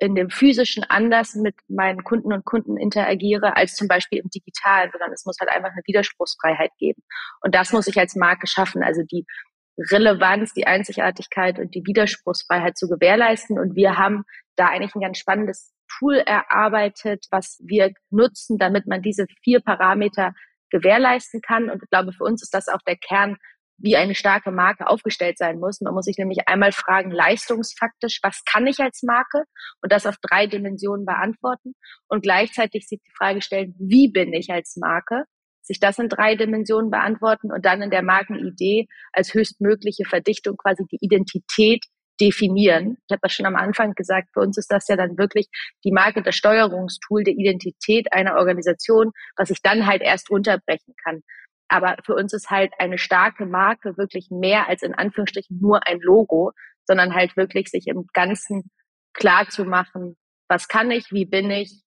in 0.03 0.17
dem 0.17 0.31
physischen 0.31 0.83
anders 0.89 1.37
mit 1.37 1.55
meinen 1.69 2.03
Kunden 2.03 2.33
und 2.33 2.45
Kunden 2.45 2.77
interagiere 2.77 3.57
als 3.57 3.77
zum 3.77 3.87
Beispiel 3.87 4.19
im 4.19 4.29
digitalen, 4.31 4.91
sondern 4.91 5.13
es 5.13 5.25
muss 5.25 5.37
halt 5.39 5.49
einfach 5.49 5.71
eine 5.71 5.83
Widerspruchsfreiheit 5.87 6.73
geben. 6.77 7.03
Und 7.41 7.55
das 7.55 7.73
muss 7.73 7.87
ich 7.87 7.97
als 7.97 8.17
Marke 8.17 8.49
schaffen, 8.49 8.83
also 8.83 9.03
die 9.05 9.25
Relevanz, 9.93 10.55
die 10.55 10.67
Einzigartigkeit 10.67 11.61
und 11.61 11.77
die 11.77 11.85
Widerspruchsfreiheit 11.87 12.77
zu 12.77 12.89
gewährleisten. 12.89 13.61
Und 13.61 13.77
wir 13.77 13.97
haben 13.97 14.25
da 14.57 14.67
eigentlich 14.71 14.97
ein 14.97 15.03
ganz 15.03 15.19
spannendes 15.19 15.73
Tool 15.99 16.17
erarbeitet, 16.17 17.27
was 17.31 17.61
wir 17.65 17.93
nutzen, 18.11 18.59
damit 18.59 18.89
man 18.89 19.03
diese 19.03 19.27
vier 19.45 19.61
Parameter 19.61 20.35
gewährleisten 20.71 21.43
kann. 21.43 21.71
Und 21.71 21.81
ich 21.81 21.91
glaube, 21.91 22.13
für 22.13 22.25
uns 22.25 22.43
ist 22.43 22.55
das 22.55 22.67
auch 22.67 22.83
der 22.89 22.97
Kern 22.97 23.37
wie 23.79 23.97
eine 23.97 24.15
starke 24.15 24.51
Marke 24.51 24.87
aufgestellt 24.87 25.39
sein 25.39 25.59
muss. 25.59 25.81
Man 25.81 25.95
muss 25.95 26.05
sich 26.05 26.19
nämlich 26.19 26.47
einmal 26.47 26.73
fragen, 26.73 27.11
leistungsfaktisch, 27.11 28.21
was 28.23 28.43
kann 28.45 28.67
ich 28.67 28.81
als 28.81 29.03
Marke? 29.03 29.45
Und 29.83 29.93
das 29.93 30.07
auf 30.07 30.17
drei 30.23 30.47
Dimensionen 30.47 31.05
beantworten. 31.05 31.75
Und 32.09 32.23
gleichzeitig 32.23 32.87
sich 32.87 33.01
die 33.01 33.13
Frage 33.17 33.43
stellen, 33.43 33.75
wie 33.79 34.11
bin 34.11 34.33
ich 34.33 34.51
als 34.51 34.77
Marke? 34.77 35.25
Sich 35.63 35.81
das 35.81 35.99
in 35.99 36.09
drei 36.09 36.35
Dimensionen 36.35 36.91
beantworten 36.91 37.53
und 37.53 37.65
dann 37.65 37.83
in 37.83 37.91
der 37.91 38.03
Markenidee 38.03 38.87
als 39.13 39.33
höchstmögliche 39.35 40.05
Verdichtung 40.05 40.57
quasi 40.57 40.85
die 40.91 40.99
Identität 41.01 41.85
definieren. 42.21 42.99
Ich 43.09 43.13
habe 43.13 43.21
das 43.23 43.33
schon 43.33 43.47
am 43.47 43.57
Anfang 43.57 43.95
gesagt, 43.95 44.29
für 44.33 44.41
uns 44.41 44.59
ist 44.59 44.71
das 44.71 44.87
ja 44.89 44.97
dann 44.97 45.19
wirklich 45.19 45.49
die 45.85 45.93
Marke, 45.93 46.23
das 46.23 46.37
Steuerungstool 46.37 47.25
der 47.25 47.35
Identität 47.35 48.13
einer 48.13 48.37
Organisation, 48.37 49.13
was 49.37 49.51
ich 49.51 49.63
dann 49.63 49.87
halt 49.87 50.03
erst 50.03 50.31
runterbrechen 50.31 50.95
kann. 51.03 51.23
Aber 51.69 51.97
für 52.05 52.15
uns 52.15 52.33
ist 52.33 52.51
halt 52.51 52.73
eine 52.79 52.99
starke 52.99 53.47
Marke 53.47 53.97
wirklich 53.97 54.29
mehr 54.31 54.69
als 54.69 54.83
in 54.83 54.95
Anführungsstrichen 54.95 55.59
nur 55.59 55.87
ein 55.87 56.01
Logo, 56.01 56.53
sondern 56.87 57.15
halt 57.15 57.37
wirklich 57.37 57.69
sich 57.69 57.87
im 57.87 58.07
Ganzen 58.13 58.71
klar 59.13 59.49
zu 59.49 59.65
machen, 59.65 60.17
was 60.49 60.69
kann 60.69 60.91
ich, 60.91 61.13
wie 61.13 61.25
bin 61.25 61.51
ich, 61.51 61.83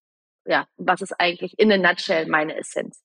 ja, 0.46 0.68
was 0.78 1.02
ist 1.02 1.20
eigentlich 1.20 1.58
in 1.58 1.72
a 1.72 1.78
nutshell 1.78 2.28
meine 2.28 2.58
Essenz. 2.58 3.04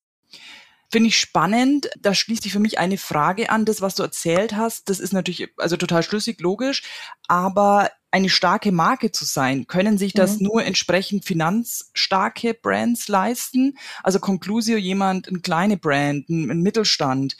Finde 0.92 1.08
ich 1.08 1.18
spannend. 1.18 1.88
Da 2.00 2.14
schließt 2.14 2.42
sich 2.42 2.52
für 2.52 2.58
mich 2.58 2.78
eine 2.78 2.98
Frage 2.98 3.50
an. 3.50 3.64
Das, 3.64 3.80
was 3.80 3.94
du 3.94 4.02
erzählt 4.02 4.54
hast, 4.56 4.88
das 4.88 4.98
ist 4.98 5.12
natürlich 5.12 5.52
also 5.56 5.76
total 5.76 6.02
schlüssig, 6.02 6.40
logisch. 6.40 6.82
Aber 7.28 7.90
eine 8.10 8.28
starke 8.28 8.72
Marke 8.72 9.12
zu 9.12 9.24
sein, 9.24 9.66
können 9.66 9.98
sich 9.98 10.12
das 10.12 10.38
mhm. 10.38 10.46
nur 10.46 10.64
entsprechend 10.64 11.24
finanzstarke 11.24 12.54
Brands 12.54 13.08
leisten? 13.08 13.78
Also 14.02 14.18
Conclusio 14.18 14.76
jemand, 14.76 15.28
eine 15.28 15.40
kleine 15.40 15.76
Brand, 15.76 16.28
ein, 16.28 16.50
ein 16.50 16.60
Mittelstand. 16.60 17.36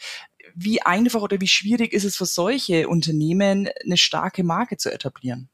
Wie 0.53 0.81
einfach 0.81 1.21
oder 1.21 1.39
wie 1.39 1.47
schwierig 1.47 1.93
ist 1.93 2.03
es 2.03 2.15
für 2.15 2.25
solche 2.25 2.87
Unternehmen, 2.87 3.69
eine 3.83 3.97
starke 3.97 4.43
Marke 4.43 4.77
zu 4.77 4.91
etablieren? 4.91 5.49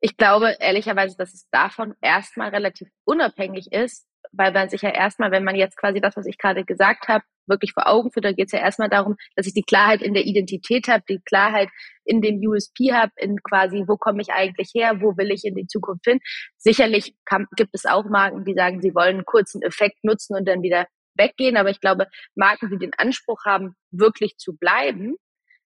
Ich 0.00 0.16
glaube 0.16 0.56
ehrlicherweise, 0.60 1.16
dass 1.16 1.34
es 1.34 1.48
davon 1.50 1.94
erstmal 2.00 2.50
relativ 2.50 2.88
unabhängig 3.04 3.72
ist, 3.72 4.05
weil 4.36 4.52
man 4.52 4.68
sich 4.68 4.82
ja 4.82 4.90
erstmal, 4.90 5.30
wenn 5.30 5.44
man 5.44 5.56
jetzt 5.56 5.76
quasi 5.76 6.00
das, 6.00 6.16
was 6.16 6.26
ich 6.26 6.38
gerade 6.38 6.64
gesagt 6.64 7.08
habe, 7.08 7.24
wirklich 7.46 7.72
vor 7.72 7.88
Augen 7.88 8.10
führt, 8.10 8.24
da 8.24 8.32
geht 8.32 8.46
es 8.46 8.52
ja 8.52 8.58
erstmal 8.58 8.88
darum, 8.88 9.16
dass 9.36 9.46
ich 9.46 9.54
die 9.54 9.62
Klarheit 9.62 10.02
in 10.02 10.14
der 10.14 10.24
Identität 10.24 10.88
habe, 10.88 11.04
die 11.08 11.20
Klarheit 11.24 11.68
in 12.04 12.20
dem 12.20 12.40
USP 12.44 12.92
habe, 12.92 13.12
in 13.16 13.36
quasi, 13.42 13.84
wo 13.86 13.96
komme 13.96 14.20
ich 14.20 14.32
eigentlich 14.32 14.70
her, 14.74 15.00
wo 15.00 15.16
will 15.16 15.30
ich 15.30 15.44
in 15.44 15.54
die 15.54 15.66
Zukunft 15.66 16.04
hin. 16.04 16.18
Sicherlich 16.56 17.14
kann, 17.24 17.46
gibt 17.56 17.70
es 17.72 17.86
auch 17.86 18.04
Marken, 18.04 18.44
die 18.44 18.54
sagen, 18.54 18.80
sie 18.80 18.94
wollen 18.94 19.16
einen 19.16 19.24
kurzen 19.24 19.62
Effekt 19.62 20.02
nutzen 20.02 20.36
und 20.36 20.46
dann 20.46 20.62
wieder 20.62 20.86
weggehen, 21.14 21.56
aber 21.56 21.70
ich 21.70 21.80
glaube, 21.80 22.06
Marken, 22.34 22.70
die 22.70 22.78
den 22.78 22.92
Anspruch 22.96 23.44
haben, 23.44 23.74
wirklich 23.90 24.36
zu 24.36 24.56
bleiben, 24.56 25.14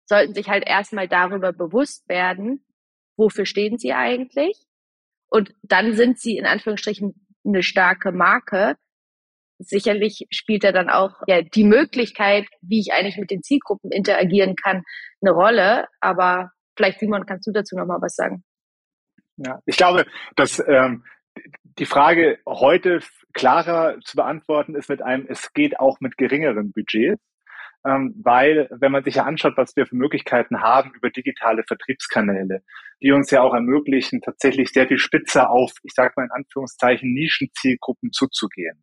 sollten 0.06 0.34
sich 0.34 0.48
halt 0.48 0.64
erstmal 0.66 1.08
darüber 1.08 1.52
bewusst 1.52 2.08
werden, 2.08 2.64
wofür 3.16 3.44
stehen 3.44 3.76
sie 3.76 3.92
eigentlich? 3.92 4.56
Und 5.28 5.52
dann 5.62 5.94
sind 5.94 6.18
sie 6.18 6.36
in 6.36 6.46
Anführungsstrichen 6.46 7.25
eine 7.46 7.62
starke 7.62 8.12
Marke. 8.12 8.76
Sicherlich 9.58 10.26
spielt 10.30 10.64
da 10.64 10.72
dann 10.72 10.90
auch 10.90 11.22
ja, 11.26 11.42
die 11.42 11.64
Möglichkeit, 11.64 12.46
wie 12.60 12.80
ich 12.80 12.92
eigentlich 12.92 13.16
mit 13.16 13.30
den 13.30 13.42
Zielgruppen 13.42 13.90
interagieren 13.90 14.54
kann, 14.54 14.82
eine 15.22 15.30
Rolle. 15.30 15.86
Aber 16.00 16.50
vielleicht, 16.76 17.00
Simon, 17.00 17.24
kannst 17.24 17.46
du 17.46 17.52
dazu 17.52 17.76
nochmal 17.76 17.98
was 18.02 18.14
sagen? 18.14 18.44
Ja, 19.38 19.60
ich 19.64 19.76
glaube, 19.76 20.06
dass 20.34 20.62
ähm, 20.66 21.04
die 21.78 21.86
Frage 21.86 22.38
heute 22.46 23.00
klarer 23.32 23.98
zu 24.00 24.16
beantworten 24.16 24.74
ist 24.74 24.88
mit 24.88 25.02
einem, 25.02 25.26
es 25.28 25.52
geht 25.52 25.78
auch 25.78 26.00
mit 26.00 26.16
geringeren 26.16 26.72
Budgets 26.72 27.22
weil 27.86 28.68
wenn 28.80 28.92
man 28.92 29.04
sich 29.04 29.16
ja 29.16 29.24
anschaut, 29.24 29.56
was 29.56 29.76
wir 29.76 29.86
für 29.86 29.96
Möglichkeiten 29.96 30.60
haben 30.60 30.92
über 30.94 31.10
digitale 31.10 31.62
Vertriebskanäle, 31.66 32.62
die 33.00 33.12
uns 33.12 33.30
ja 33.30 33.42
auch 33.42 33.54
ermöglichen, 33.54 34.20
tatsächlich 34.20 34.70
sehr 34.70 34.88
viel 34.88 34.98
spitzer 34.98 35.50
auf, 35.50 35.72
ich 35.84 35.92
sage 35.94 36.12
mal 36.16 36.24
in 36.24 36.32
Anführungszeichen, 36.32 37.12
Nischenzielgruppen 37.12 38.12
zuzugehen. 38.12 38.82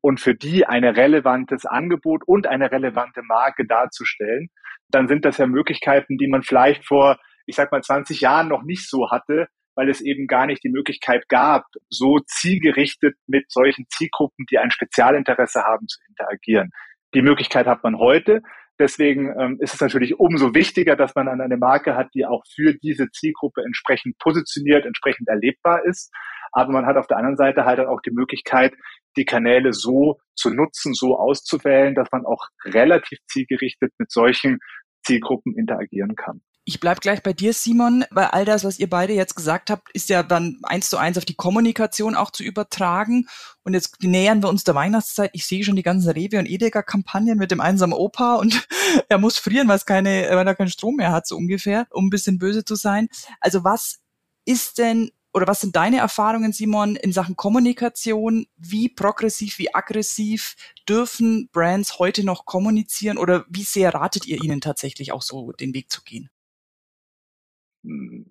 und 0.00 0.20
für 0.20 0.34
die 0.34 0.64
ein 0.66 0.84
relevantes 0.84 1.66
Angebot 1.66 2.22
und 2.26 2.46
eine 2.46 2.70
relevante 2.70 3.22
Marke 3.22 3.66
darzustellen, 3.66 4.48
dann 4.90 5.08
sind 5.08 5.24
das 5.24 5.38
ja 5.38 5.46
Möglichkeiten, 5.46 6.18
die 6.18 6.28
man 6.28 6.42
vielleicht 6.42 6.86
vor, 6.86 7.18
ich 7.46 7.56
sag 7.56 7.72
mal, 7.72 7.82
20 7.82 8.20
Jahren 8.20 8.48
noch 8.48 8.62
nicht 8.62 8.88
so 8.88 9.10
hatte, 9.10 9.48
weil 9.74 9.88
es 9.88 10.00
eben 10.00 10.26
gar 10.26 10.46
nicht 10.46 10.62
die 10.64 10.70
Möglichkeit 10.70 11.28
gab, 11.28 11.64
so 11.88 12.18
zielgerichtet 12.26 13.16
mit 13.26 13.50
solchen 13.50 13.86
Zielgruppen, 13.88 14.46
die 14.50 14.58
ein 14.58 14.70
Spezialinteresse 14.70 15.62
haben, 15.62 15.86
zu 15.88 15.98
interagieren. 16.08 16.70
Die 17.14 17.22
Möglichkeit 17.22 17.66
hat 17.66 17.82
man 17.82 17.98
heute. 17.98 18.42
Deswegen 18.78 19.34
ähm, 19.38 19.58
ist 19.60 19.74
es 19.74 19.80
natürlich 19.80 20.20
umso 20.20 20.54
wichtiger, 20.54 20.94
dass 20.94 21.14
man 21.14 21.28
eine 21.28 21.56
Marke 21.56 21.96
hat, 21.96 22.08
die 22.14 22.24
auch 22.24 22.44
für 22.54 22.74
diese 22.74 23.10
Zielgruppe 23.10 23.62
entsprechend 23.64 24.18
positioniert, 24.18 24.86
entsprechend 24.86 25.28
erlebbar 25.28 25.84
ist. 25.84 26.12
Aber 26.52 26.72
man 26.72 26.86
hat 26.86 26.96
auf 26.96 27.08
der 27.08 27.16
anderen 27.16 27.36
Seite 27.36 27.64
halt 27.64 27.80
auch 27.80 28.00
die 28.00 28.12
Möglichkeit, 28.12 28.74
die 29.16 29.24
Kanäle 29.24 29.72
so 29.72 30.18
zu 30.36 30.50
nutzen, 30.50 30.94
so 30.94 31.18
auszuwählen, 31.18 31.94
dass 31.94 32.08
man 32.12 32.24
auch 32.24 32.46
relativ 32.64 33.18
zielgerichtet 33.26 33.92
mit 33.98 34.10
solchen 34.10 34.58
Zielgruppen 35.04 35.56
interagieren 35.56 36.14
kann. 36.14 36.40
Ich 36.68 36.80
bleib 36.80 37.00
gleich 37.00 37.22
bei 37.22 37.32
dir, 37.32 37.54
Simon, 37.54 38.04
weil 38.10 38.26
all 38.26 38.44
das, 38.44 38.62
was 38.62 38.78
ihr 38.78 38.90
beide 38.90 39.14
jetzt 39.14 39.34
gesagt 39.34 39.70
habt, 39.70 39.90
ist 39.94 40.10
ja 40.10 40.22
dann 40.22 40.58
eins 40.64 40.90
zu 40.90 40.98
eins 40.98 41.16
auf 41.16 41.24
die 41.24 41.34
Kommunikation 41.34 42.14
auch 42.14 42.30
zu 42.30 42.42
übertragen. 42.42 43.26
Und 43.62 43.72
jetzt 43.72 44.02
nähern 44.02 44.42
wir 44.42 44.50
uns 44.50 44.64
der 44.64 44.74
Weihnachtszeit. 44.74 45.30
Ich 45.32 45.46
sehe 45.46 45.64
schon 45.64 45.76
die 45.76 45.82
ganzen 45.82 46.10
Rewe 46.10 46.38
und 46.38 46.44
Edeka-Kampagnen 46.44 47.38
mit 47.38 47.52
dem 47.52 47.62
einsamen 47.62 47.94
Opa 47.94 48.34
und 48.34 48.68
er 49.08 49.16
muss 49.16 49.38
frieren, 49.38 49.66
weil, 49.66 49.76
es 49.76 49.86
keine, 49.86 50.28
weil 50.30 50.46
er 50.46 50.54
keinen 50.54 50.68
Strom 50.68 50.96
mehr 50.96 51.10
hat, 51.10 51.26
so 51.26 51.38
ungefähr, 51.38 51.86
um 51.88 52.08
ein 52.08 52.10
bisschen 52.10 52.38
böse 52.38 52.66
zu 52.66 52.74
sein. 52.74 53.08
Also 53.40 53.64
was 53.64 54.00
ist 54.44 54.76
denn 54.76 55.10
oder 55.32 55.46
was 55.46 55.62
sind 55.62 55.74
deine 55.74 55.96
Erfahrungen, 55.96 56.52
Simon, 56.52 56.96
in 56.96 57.14
Sachen 57.14 57.34
Kommunikation? 57.34 58.44
Wie 58.58 58.90
progressiv, 58.90 59.58
wie 59.58 59.74
aggressiv 59.74 60.54
dürfen 60.86 61.48
Brands 61.50 61.98
heute 61.98 62.24
noch 62.24 62.44
kommunizieren 62.44 63.16
oder 63.16 63.46
wie 63.48 63.62
sehr 63.62 63.94
ratet 63.94 64.26
ihr 64.26 64.44
ihnen 64.44 64.60
tatsächlich 64.60 65.12
auch 65.12 65.22
so 65.22 65.52
den 65.52 65.72
Weg 65.72 65.90
zu 65.90 66.02
gehen? 66.02 66.28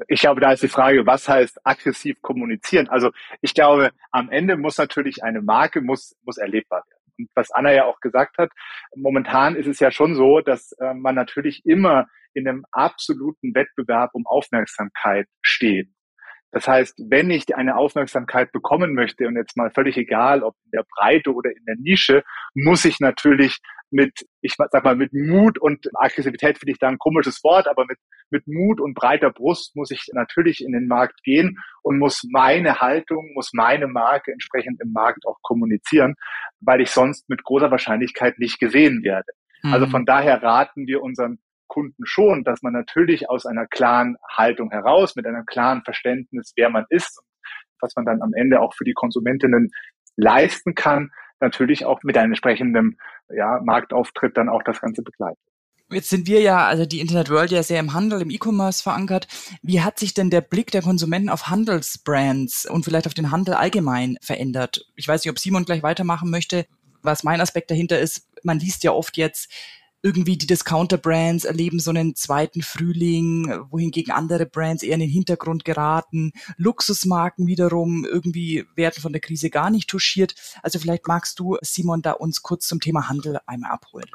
Ich 0.08 0.20
glaube, 0.20 0.42
da 0.42 0.52
ist 0.52 0.64
die 0.64 0.68
Frage, 0.68 1.06
was 1.06 1.28
heißt 1.28 1.60
aggressiv 1.64 2.22
kommunizieren? 2.22 2.88
Also 2.90 3.12
ich 3.42 3.54
glaube, 3.54 3.92
am 4.12 4.30
Ende 4.30 4.58
muss 4.58 4.78
natürlich 4.78 5.24
eine 5.24 5.42
Marke 5.42 5.82
muss, 5.82 6.16
muss 6.24 6.38
erlebbar 6.38 6.84
werden. 6.90 7.02
Und 7.18 7.30
was 7.34 7.52
Anna 7.52 7.74
ja 7.74 7.86
auch 7.86 8.00
gesagt 8.00 8.38
hat, 8.38 8.52
momentan 8.96 9.56
ist 9.56 9.68
es 9.68 9.80
ja 9.80 9.90
schon 9.90 10.16
so, 10.16 10.42
dass 10.42 10.74
äh, 10.74 10.94
man 10.94 11.16
natürlich 11.16 11.66
immer 11.66 12.08
in 12.34 12.48
einem 12.48 12.66
absoluten 12.72 13.56
Wettbewerb 13.56 14.12
um 14.14 14.28
Aufmerksamkeit 14.28 15.28
steht. 15.42 15.90
Das 16.52 16.68
heißt, 16.68 16.98
wenn 17.10 17.30
ich 17.30 17.56
eine 17.56 17.76
Aufmerksamkeit 17.76 18.52
bekommen 18.52 18.94
möchte 18.94 19.28
und 19.28 19.36
jetzt 19.36 19.58
mal 19.58 19.70
völlig 19.72 19.98
egal, 19.98 20.44
ob 20.44 20.56
in 20.66 20.72
der 20.72 20.86
Breite 20.96 21.34
oder 21.34 21.50
in 21.52 21.66
der 21.66 21.76
Nische, 21.76 22.24
muss 22.54 22.86
ich 22.86 23.00
natürlich 23.00 23.58
mit, 23.90 24.26
ich 24.42 24.56
sag 24.58 24.84
mal, 24.84 24.96
mit 24.96 25.14
Mut 25.14 25.60
und 25.60 25.88
Aggressivität 25.94 26.58
finde 26.58 26.74
ich 26.74 26.80
da 26.80 26.88
ein 26.88 26.98
komisches 26.98 27.44
Wort, 27.44 27.68
aber 27.68 27.86
mit, 27.86 27.98
mit 28.30 28.48
Mut 28.48 28.82
und 28.82 28.94
breiter 28.94 29.32
Brust 29.32 29.76
muss 29.76 29.92
ich 29.92 30.08
natürlich 30.14 30.64
in 30.64 30.74
den 30.74 30.88
Markt 30.88 31.24
gehen 31.24 31.58
und 31.84 32.00
muss 32.00 32.24
meine 32.30 32.80
Haltung, 32.80 33.32
muss 33.34 33.52
meine 33.54 33.88
Marke 33.88 34.32
entsprechend 34.32 34.82
im 34.82 34.92
Markt 34.92 35.26
auch 35.26 35.38
kommunizieren, 35.42 36.16
weil 36.60 36.82
ich 36.82 36.92
sonst 36.92 37.30
mit 37.30 37.44
großer 37.44 37.72
Wahrscheinlichkeit 37.72 38.40
nicht 38.40 38.60
gesehen 38.60 39.04
werde. 39.04 39.32
Also 39.64 39.68
mhm. 39.68 39.74
Also 39.74 39.88
von 39.88 40.06
daher 40.06 40.42
raten 40.44 40.88
wir 40.88 41.02
unseren 41.02 41.40
Kunden 41.68 42.06
schon, 42.06 42.44
dass 42.44 42.62
man 42.62 42.74
natürlich 42.74 43.30
aus 43.30 43.46
einer 43.46 43.68
klaren 43.68 44.18
Haltung 44.30 44.72
heraus, 44.72 45.16
mit 45.16 45.26
einem 45.26 45.46
klaren 45.46 45.84
Verständnis, 45.84 46.54
wer 46.56 46.70
man 46.70 46.86
ist, 46.90 47.22
was 47.80 47.96
man 47.96 48.06
dann 48.06 48.22
am 48.22 48.34
Ende 48.34 48.62
auch 48.62 48.74
für 48.74 48.84
die 48.84 48.94
Konsumentinnen 48.94 49.70
leisten 50.16 50.76
kann, 50.76 51.12
natürlich 51.40 51.86
auch 51.86 52.02
mit 52.04 52.18
einem 52.18 52.32
entsprechenden 52.32 52.98
ja, 53.30 53.60
Marktauftritt 53.64 54.38
dann 54.38 54.50
auch 54.50 54.64
das 54.64 54.82
Ganze 54.82 55.04
begleitet. 55.04 55.40
Jetzt 55.90 56.10
sind 56.10 56.28
wir 56.28 56.42
ja, 56.42 56.66
also 56.66 56.86
die 56.86 57.00
Internet 57.00 57.30
World 57.30 57.50
ja 57.52 57.64
sehr 57.64 57.80
im 57.80 57.94
Handel, 57.94 58.22
im 58.22 58.30
E-Commerce 58.30 58.84
verankert. 58.84 59.28
Wie 59.62 59.82
hat 59.82 60.00
sich 60.00 60.14
denn 60.14 60.30
der 60.30 60.42
Blick 60.42 60.70
der 60.72 60.82
Konsumenten 60.82 61.30
auf 61.30 61.48
Handelsbrands 61.48 62.70
und 62.70 62.84
vielleicht 62.84 63.08
auf 63.08 63.14
den 63.14 63.32
Handel 63.32 63.54
allgemein 63.54 64.18
verändert? 64.22 64.86
Ich 64.96 65.08
weiß 65.08 65.24
nicht, 65.24 65.32
ob 65.32 65.40
Simon 65.40 65.64
gleich 65.64 65.84
weitermachen 65.84 66.30
möchte. 66.30 66.66
Was 67.04 67.24
mein 67.24 67.40
Aspekt 67.40 67.72
dahinter 67.72 68.00
ist, 68.00 68.28
man 68.44 68.60
liest 68.60 68.84
ja 68.84 68.92
oft 68.92 69.16
jetzt, 69.16 69.50
irgendwie 70.04 70.38
die 70.38 70.48
Discounter-Brands 70.48 71.46
erleben 71.46 71.80
so 71.80 71.92
einen 71.92 72.16
zweiten 72.16 72.62
Frühling, 72.62 73.48
wohingegen 73.70 74.14
andere 74.14 74.46
Brands 74.46 74.84
eher 74.84 74.94
in 74.94 75.02
den 75.02 75.10
Hintergrund 75.10 75.66
geraten. 75.66 76.32
Luxusmarken 76.58 77.48
wiederum 77.48 78.06
irgendwie 78.06 78.66
werden 78.76 79.02
von 79.02 79.12
der 79.12 79.22
Krise 79.22 79.50
gar 79.50 79.70
nicht 79.70 79.90
touchiert. 79.90 80.36
Also 80.62 80.80
vielleicht 80.80 81.08
magst 81.08 81.40
du, 81.40 81.58
Simon, 81.62 82.02
da 82.02 82.12
uns 82.12 82.42
kurz 82.42 82.68
zum 82.68 82.80
Thema 82.80 83.10
Handel 83.10 83.40
einmal 83.46 83.72
abholen. 83.72 84.10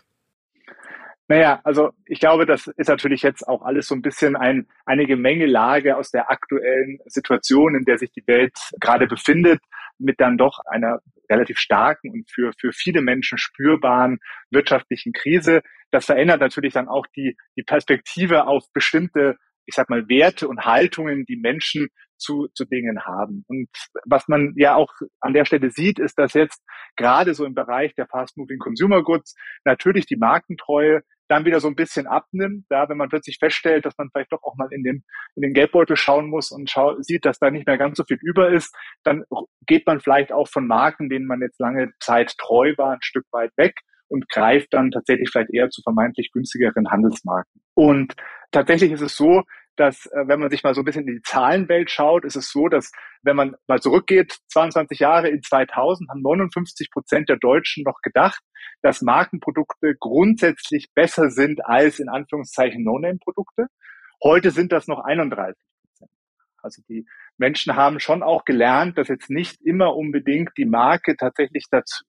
Naja, 1.29 1.61
also 1.65 1.93
ich 2.05 2.21
glaube, 2.21 2.47
das 2.47 2.67
ist 2.67 2.89
natürlich 2.89 3.23
jetzt 3.23 3.47
auch 3.49 3.62
alles 3.62 3.87
so 3.87 3.95
ein 3.95 4.03
bisschen 4.03 4.37
ein, 4.37 4.67
eine 4.85 5.07
Gemengelage 5.07 5.97
aus 5.97 6.11
der 6.11 6.31
aktuellen 6.31 6.99
Situation, 7.07 7.75
in 7.75 7.85
der 7.85 7.97
sich 7.97 8.12
die 8.12 8.27
Welt 8.27 8.53
gerade 8.81 9.07
befindet, 9.07 9.61
mit 10.03 10.21
dann 10.21 10.37
doch 10.37 10.59
einer 10.67 11.01
relativ 11.31 11.59
starken 11.59 12.11
und 12.11 12.31
für, 12.31 12.53
für 12.59 12.73
viele 12.73 13.01
Menschen 13.01 13.39
spürbaren 13.39 14.19
wirtschaftlichen 14.51 15.13
Krise. 15.13 15.63
Das 15.91 16.07
verändert 16.07 16.41
natürlich 16.41 16.75
dann 16.75 16.89
auch 16.89 17.07
die, 17.17 17.37
die 17.57 17.63
Perspektive 17.63 18.47
auf 18.47 18.65
bestimmte, 18.73 19.37
ich 19.67 19.75
sag 19.75 19.89
mal, 19.89 20.09
Werte 20.09 20.49
und 20.49 20.65
Haltungen, 20.65 21.25
die 21.25 21.37
Menschen 21.37 21.89
zu, 22.19 22.49
zu 22.55 22.65
Dingen 22.65 23.05
haben. 23.05 23.45
Und 23.49 23.69
was 24.05 24.29
man 24.29 24.55
ja 24.57 24.77
auch 24.77 24.93
an 25.21 25.33
der 25.33 25.45
Stelle 25.45 25.71
sieht, 25.71 25.99
ist, 25.99 26.19
dass 26.19 26.35
jetzt 26.35 26.63
gerade 26.97 27.35
so 27.35 27.45
im 27.45 27.55
Bereich 27.55 27.95
der 27.95 28.07
Fast 28.07 28.37
Moving 28.37 28.59
Consumer 28.59 29.03
Goods 29.03 29.35
natürlich 29.65 30.07
die 30.07 30.17
Markentreue 30.17 31.03
dann 31.29 31.45
wieder 31.45 31.61
so 31.61 31.69
ein 31.69 31.75
bisschen 31.75 32.07
abnimmt, 32.07 32.67
da 32.69 32.88
wenn 32.88 32.97
man 32.97 33.09
plötzlich 33.09 33.38
feststellt, 33.38 33.87
dass 33.87 33.97
man 33.97 34.11
vielleicht 34.11 34.33
doch 34.33 34.43
auch 34.43 34.57
mal 34.57 34.69
in 34.71 34.83
den, 34.83 35.05
in 35.35 35.43
den 35.43 35.55
Geldbeutel 35.55 35.97
schauen 35.97 36.29
muss 36.29 36.50
und 36.50 36.71
schau, 36.71 37.00
sieht, 37.00 37.25
dass 37.25 37.38
da 37.38 37.50
nicht 37.50 37.67
mehr 37.67 37.79
ganz 37.79 37.97
so 37.97 38.05
viel 38.05 38.19
über 38.21 38.50
ist, 38.50 38.75
dann 39.02 39.25
geht 39.67 39.87
man 39.87 40.00
vielleicht 40.00 40.33
auch 40.33 40.49
von 40.49 40.67
Marken, 40.67 41.09
denen 41.09 41.26
man 41.26 41.41
jetzt 41.41 41.61
lange 41.61 41.91
Zeit 42.00 42.37
treu 42.38 42.75
war, 42.76 42.93
ein 42.93 43.02
Stück 43.02 43.26
weit 43.33 43.52
weg 43.57 43.75
und 44.09 44.29
greift 44.29 44.75
dann 44.75 44.91
tatsächlich 44.91 45.31
vielleicht 45.31 45.52
eher 45.52 45.71
zu 45.71 45.81
vermeintlich 45.83 46.31
günstigeren 46.33 46.91
Handelsmarken. 46.91 47.62
Und 47.75 48.14
tatsächlich 48.50 48.93
ist 48.93 49.00
es 49.00 49.17
so, 49.17 49.43
dass 49.76 50.07
äh, 50.07 50.26
wenn 50.26 50.41
man 50.41 50.50
sich 50.50 50.62
mal 50.62 50.75
so 50.75 50.83
ein 50.83 50.85
bisschen 50.85 51.07
in 51.07 51.17
die 51.17 51.23
Zahlenwelt 51.23 51.91
schaut, 51.91 52.25
ist 52.25 52.37
es 52.37 52.50
so, 52.50 52.69
dass 52.69 52.93
wenn 53.23 53.37
man 53.37 53.55
mal 53.67 53.81
zurückgeht, 53.81 54.38
22 54.49 54.99
Jahre 54.99 55.29
in 55.29 55.43
2000, 55.43 56.11
haben 56.11 56.23
59 56.23 56.91
Prozent 56.91 57.29
der 57.29 57.37
Deutschen 57.37 57.85
noch 57.85 58.00
gedacht, 58.02 58.43
dass 58.83 59.02
Markenprodukte 59.02 59.95
grundsätzlich 59.99 60.93
besser 60.95 61.31
sind 61.31 61.64
als 61.64 61.99
in 61.99 62.09
Anführungszeichen 62.09 62.83
No-Name-Produkte. 62.85 63.67
Heute 64.23 64.50
sind 64.50 64.73
das 64.73 64.87
noch 64.88 65.00
31 65.05 65.57
Prozent. 65.81 66.11
Also 66.62 66.83
die 66.88 67.07
Menschen 67.38 67.75
haben 67.75 67.99
schon 67.99 68.23
auch 68.23 68.45
gelernt, 68.45 68.99
dass 68.99 69.09
jetzt 69.09 69.31
nicht 69.31 69.61
immer 69.62 69.97
unbedingt 69.97 70.50
die 70.57 70.67
Marke 70.67 71.17
tatsächlich 71.17 71.64
dazu 71.71 72.05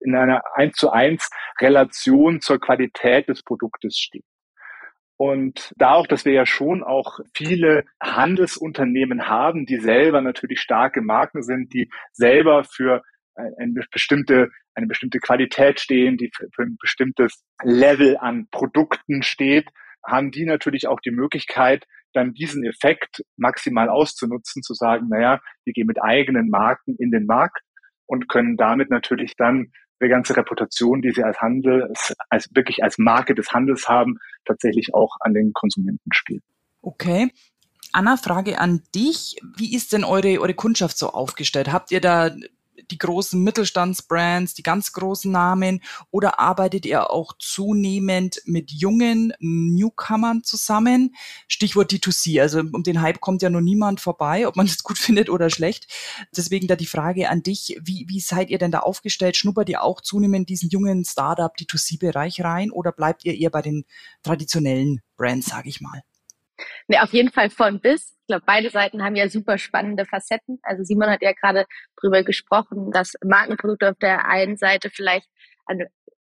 in 0.00 0.14
einer 0.14 0.42
1 0.54 0.76
zu 0.76 0.90
1 0.90 1.28
Relation 1.60 2.40
zur 2.40 2.58
Qualität 2.58 3.28
des 3.28 3.42
Produktes 3.42 3.98
steht. 3.98 4.24
Und 5.20 5.74
da 5.76 5.92
auch, 5.92 6.06
dass 6.06 6.24
wir 6.24 6.32
ja 6.32 6.46
schon 6.46 6.82
auch 6.82 7.18
viele 7.34 7.84
Handelsunternehmen 8.02 9.28
haben, 9.28 9.66
die 9.66 9.76
selber 9.76 10.22
natürlich 10.22 10.62
starke 10.62 11.02
Marken 11.02 11.42
sind, 11.42 11.74
die 11.74 11.90
selber 12.14 12.64
für 12.64 13.02
eine 13.34 13.84
bestimmte, 13.92 14.48
eine 14.74 14.86
bestimmte 14.86 15.18
Qualität 15.18 15.78
stehen, 15.78 16.16
die 16.16 16.30
für, 16.34 16.46
für 16.54 16.62
ein 16.62 16.78
bestimmtes 16.80 17.44
Level 17.62 18.16
an 18.16 18.46
Produkten 18.50 19.22
steht, 19.22 19.68
haben 20.08 20.30
die 20.30 20.46
natürlich 20.46 20.86
auch 20.86 21.00
die 21.00 21.10
Möglichkeit, 21.10 21.84
dann 22.14 22.32
diesen 22.32 22.64
Effekt 22.64 23.22
maximal 23.36 23.90
auszunutzen, 23.90 24.62
zu 24.62 24.72
sagen, 24.72 25.08
naja, 25.10 25.38
wir 25.66 25.74
gehen 25.74 25.86
mit 25.86 26.02
eigenen 26.02 26.48
Marken 26.48 26.96
in 26.98 27.10
den 27.10 27.26
Markt 27.26 27.60
und 28.06 28.30
können 28.30 28.56
damit 28.56 28.88
natürlich 28.88 29.36
dann 29.36 29.70
die 30.02 30.08
ganze 30.08 30.36
Reputation, 30.36 31.02
die 31.02 31.12
sie 31.12 31.22
als 31.22 31.38
Handel, 31.40 31.92
als 32.28 32.48
wirklich 32.54 32.82
als 32.82 32.98
Marke 32.98 33.34
des 33.34 33.52
Handels 33.52 33.88
haben, 33.88 34.18
tatsächlich 34.44 34.94
auch 34.94 35.16
an 35.20 35.34
den 35.34 35.52
Konsumenten 35.52 36.12
spielen. 36.12 36.42
Okay. 36.82 37.30
Anna, 37.92 38.16
Frage 38.16 38.58
an 38.58 38.82
dich. 38.94 39.36
Wie 39.56 39.74
ist 39.74 39.92
denn 39.92 40.04
eure, 40.04 40.40
eure 40.40 40.54
Kundschaft 40.54 40.96
so 40.96 41.10
aufgestellt? 41.10 41.72
Habt 41.72 41.90
ihr 41.90 42.00
da 42.00 42.30
die 42.90 42.98
großen 42.98 43.42
Mittelstandsbrands, 43.42 44.54
die 44.54 44.62
ganz 44.62 44.92
großen 44.92 45.30
Namen 45.30 45.82
oder 46.10 46.38
arbeitet 46.38 46.86
ihr 46.86 47.10
auch 47.10 47.32
zunehmend 47.38 48.42
mit 48.44 48.70
jungen 48.70 49.32
Newcomern 49.40 50.42
zusammen? 50.44 51.14
Stichwort 51.48 51.92
D2C, 51.92 52.40
also 52.40 52.60
um 52.60 52.82
den 52.82 53.00
Hype 53.00 53.20
kommt 53.20 53.42
ja 53.42 53.50
noch 53.50 53.60
niemand 53.60 54.00
vorbei, 54.00 54.46
ob 54.46 54.56
man 54.56 54.66
das 54.68 54.82
gut 54.82 54.98
findet 54.98 55.30
oder 55.30 55.50
schlecht. 55.50 55.86
Deswegen 56.36 56.66
da 56.66 56.76
die 56.76 56.86
Frage 56.86 57.28
an 57.28 57.42
dich, 57.42 57.78
wie, 57.82 58.06
wie 58.08 58.20
seid 58.20 58.50
ihr 58.50 58.58
denn 58.58 58.70
da 58.70 58.80
aufgestellt? 58.80 59.36
Schnuppert 59.36 59.68
ihr 59.68 59.82
auch 59.82 60.00
zunehmend 60.00 60.48
diesen 60.48 60.70
jungen 60.70 61.04
Startup 61.04 61.52
D2C-Bereich 61.54 62.42
rein 62.42 62.70
oder 62.70 62.92
bleibt 62.92 63.24
ihr 63.24 63.34
eher 63.34 63.50
bei 63.50 63.62
den 63.62 63.84
traditionellen 64.22 65.00
Brands, 65.16 65.48
sage 65.48 65.68
ich 65.68 65.80
mal? 65.80 66.02
Nee, 66.90 66.98
auf 66.98 67.12
jeden 67.12 67.30
Fall 67.30 67.50
von 67.50 67.80
bis. 67.80 68.16
Ich 68.22 68.26
glaube, 68.26 68.42
beide 68.44 68.68
Seiten 68.68 69.04
haben 69.04 69.14
ja 69.14 69.28
super 69.28 69.58
spannende 69.58 70.06
Facetten. 70.06 70.58
Also 70.64 70.82
Simon 70.82 71.08
hat 71.08 71.22
ja 71.22 71.30
gerade 71.30 71.64
drüber 72.00 72.24
gesprochen, 72.24 72.90
dass 72.90 73.12
Markenprodukte 73.24 73.90
auf 73.90 73.98
der 73.98 74.26
einen 74.26 74.56
Seite 74.56 74.90
vielleicht 74.90 75.28
an 75.66 75.84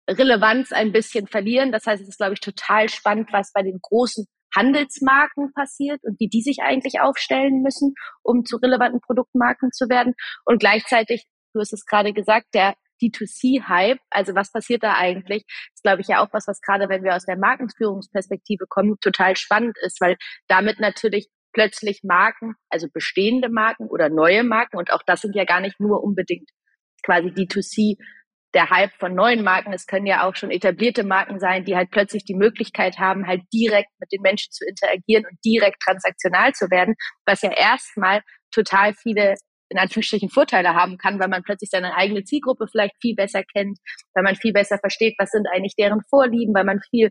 Relevanz 0.10 0.74
ein 0.74 0.92
bisschen 0.92 1.28
verlieren. 1.28 1.72
Das 1.72 1.86
heißt, 1.86 2.02
es 2.02 2.10
ist, 2.10 2.18
glaube 2.18 2.34
ich, 2.34 2.42
total 2.42 2.90
spannend, 2.90 3.30
was 3.32 3.54
bei 3.54 3.64
den 3.64 3.80
großen 3.82 4.26
Handelsmarken 4.54 5.54
passiert 5.54 6.02
und 6.04 6.20
wie 6.20 6.28
die 6.28 6.42
sich 6.42 6.60
eigentlich 6.62 7.00
aufstellen 7.00 7.62
müssen, 7.62 7.94
um 8.22 8.44
zu 8.44 8.58
relevanten 8.58 9.00
Produktmarken 9.00 9.72
zu 9.72 9.88
werden. 9.88 10.14
Und 10.44 10.60
gleichzeitig, 10.60 11.24
du 11.54 11.62
hast 11.62 11.72
es 11.72 11.86
gerade 11.86 12.12
gesagt, 12.12 12.48
der 12.54 12.76
D2C-Hype, 13.02 14.00
also 14.10 14.36
was 14.36 14.52
passiert 14.52 14.84
da 14.84 14.96
eigentlich, 14.96 15.46
ist, 15.74 15.84
glaube 15.84 16.02
ich, 16.02 16.08
ja 16.08 16.24
auch 16.24 16.30
was, 16.32 16.48
was 16.48 16.62
gerade, 16.62 16.90
wenn 16.90 17.04
wir 17.04 17.16
aus 17.16 17.26
der 17.26 17.38
Markenführungsperspektive 17.38 18.66
kommen, 18.68 18.98
total 19.02 19.36
spannend 19.36 19.78
ist, 19.82 20.00
weil 20.02 20.18
damit 20.48 20.80
natürlich 20.80 21.30
plötzlich 21.54 22.02
Marken, 22.04 22.54
also 22.70 22.88
bestehende 22.94 23.50
Marken 23.50 23.88
oder 23.88 24.10
neue 24.10 24.44
Marken, 24.44 24.78
und 24.78 24.92
auch 24.92 25.02
das 25.06 25.22
sind 25.22 25.36
ja 25.36 25.46
gar 25.46 25.62
nicht 25.62 25.80
nur 25.80 26.04
unbedingt 26.04 26.50
quasi 27.04 27.30
D2C, 27.30 27.98
der 28.54 28.70
Hype 28.70 28.94
von 29.00 29.14
neuen 29.14 29.44
Marken, 29.44 29.74
es 29.74 29.86
können 29.86 30.08
ja 30.08 30.28
auch 30.28 30.36
schon 30.36 30.50
etablierte 30.50 31.04
Marken 31.04 31.40
sein, 31.40 31.66
die 31.66 31.76
halt 31.76 31.92
plötzlich 31.92 32.26
die 32.26 32.36
Möglichkeit 32.36 32.98
haben, 32.98 33.28
halt 33.28 33.42
direkt 33.54 33.90
mit 34.00 34.12
den 34.12 34.22
Menschen 34.22 34.52
zu 34.52 34.66
interagieren 34.66 35.26
und 35.30 35.38
direkt 35.46 35.82
transaktional 35.84 36.54
zu 36.54 36.70
werden, 36.72 36.96
was 37.26 37.44
ja 37.44 37.52
erstmal 37.52 38.22
total 38.52 38.96
viele 38.96 39.36
in 39.70 39.78
Anführungsstrichen 39.78 40.30
Vorteile 40.30 40.74
haben 40.74 40.98
kann, 40.98 41.20
weil 41.20 41.28
man 41.28 41.44
plötzlich 41.44 41.70
seine 41.70 41.96
eigene 41.96 42.24
Zielgruppe 42.24 42.68
vielleicht 42.68 42.96
viel 43.02 43.16
besser 43.16 43.44
kennt, 43.44 43.78
weil 44.14 44.24
man 44.24 44.36
viel 44.36 44.54
besser 44.54 44.78
versteht, 44.80 45.16
was 45.18 45.32
sind 45.32 45.48
eigentlich 45.54 45.76
deren 45.78 46.02
Vorlieben, 46.10 46.54
weil 46.54 46.66
man 46.66 46.82
viel 46.90 47.10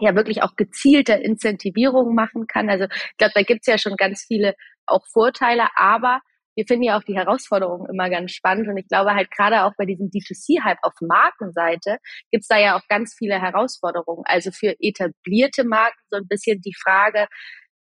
ja 0.00 0.14
wirklich 0.14 0.42
auch 0.42 0.56
gezielte 0.56 1.14
Incentivierung 1.14 2.14
machen 2.14 2.46
kann. 2.46 2.68
Also 2.68 2.84
ich 2.84 3.16
glaube, 3.16 3.32
da 3.34 3.42
gibt's 3.42 3.66
ja 3.66 3.78
schon 3.78 3.96
ganz 3.96 4.24
viele 4.26 4.54
auch 4.86 5.06
Vorteile, 5.12 5.68
aber 5.76 6.20
wir 6.56 6.66
finden 6.66 6.84
ja 6.84 6.96
auch 6.96 7.02
die 7.02 7.16
Herausforderungen 7.16 7.88
immer 7.90 8.08
ganz 8.10 8.32
spannend 8.32 8.68
und 8.68 8.76
ich 8.76 8.86
glaube 8.86 9.14
halt 9.14 9.30
gerade 9.30 9.64
auch 9.64 9.72
bei 9.76 9.86
diesem 9.86 10.08
D2C-Hype 10.10 10.78
auf 10.82 10.92
Markenseite 11.00 11.98
gibt's 12.30 12.48
da 12.48 12.58
ja 12.58 12.76
auch 12.76 12.86
ganz 12.88 13.14
viele 13.16 13.40
Herausforderungen. 13.40 14.22
Also 14.26 14.50
für 14.52 14.76
etablierte 14.78 15.64
Marken 15.64 15.98
so 16.10 16.16
ein 16.16 16.28
bisschen 16.28 16.60
die 16.60 16.74
Frage, 16.80 17.26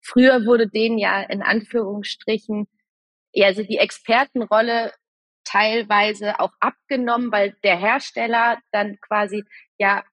früher 0.01 0.45
wurde 0.45 0.67
denen 0.67 0.99
ja 0.99 1.21
in 1.21 1.41
Anführungsstrichen 1.41 2.67
also 3.35 3.63
die 3.63 3.77
Expertenrolle 3.77 4.93
teilweise 5.43 6.39
auch 6.39 6.51
abgenommen, 6.59 7.31
weil 7.31 7.55
der 7.63 7.77
Hersteller 7.77 8.59
dann 8.71 8.97
quasi 9.01 9.43
ja 9.79 10.03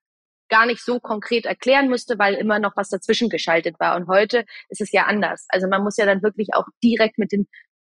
gar 0.49 0.65
nicht 0.65 0.83
so 0.83 0.99
konkret 0.99 1.45
erklären 1.45 1.89
musste, 1.89 2.17
weil 2.17 2.35
immer 2.35 2.59
noch 2.59 2.75
was 2.75 2.89
dazwischen 2.89 3.29
geschaltet 3.29 3.79
war. 3.79 3.95
Und 3.95 4.07
heute 4.07 4.45
ist 4.69 4.81
es 4.81 4.91
ja 4.91 5.03
anders. 5.03 5.45
Also 5.49 5.67
man 5.67 5.83
muss 5.83 5.97
ja 5.97 6.05
dann 6.05 6.23
wirklich 6.23 6.49
auch 6.53 6.65
direkt 6.83 7.17
mit 7.17 7.31
den 7.31 7.47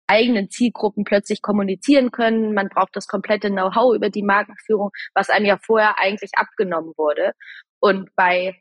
eigenen 0.07 0.49
Zielgruppen 0.49 1.03
plötzlich 1.03 1.41
kommunizieren 1.41 2.11
können. 2.11 2.53
Man 2.53 2.69
braucht 2.69 2.95
das 2.95 3.07
komplette 3.07 3.49
Know-how 3.49 3.95
über 3.95 4.09
die 4.09 4.23
Markenführung, 4.23 4.89
was 5.13 5.29
einem 5.29 5.45
ja 5.45 5.57
vorher 5.57 5.99
eigentlich 5.99 6.31
abgenommen 6.33 6.93
wurde. 6.97 7.33
Und 7.79 8.09
bei 8.15 8.59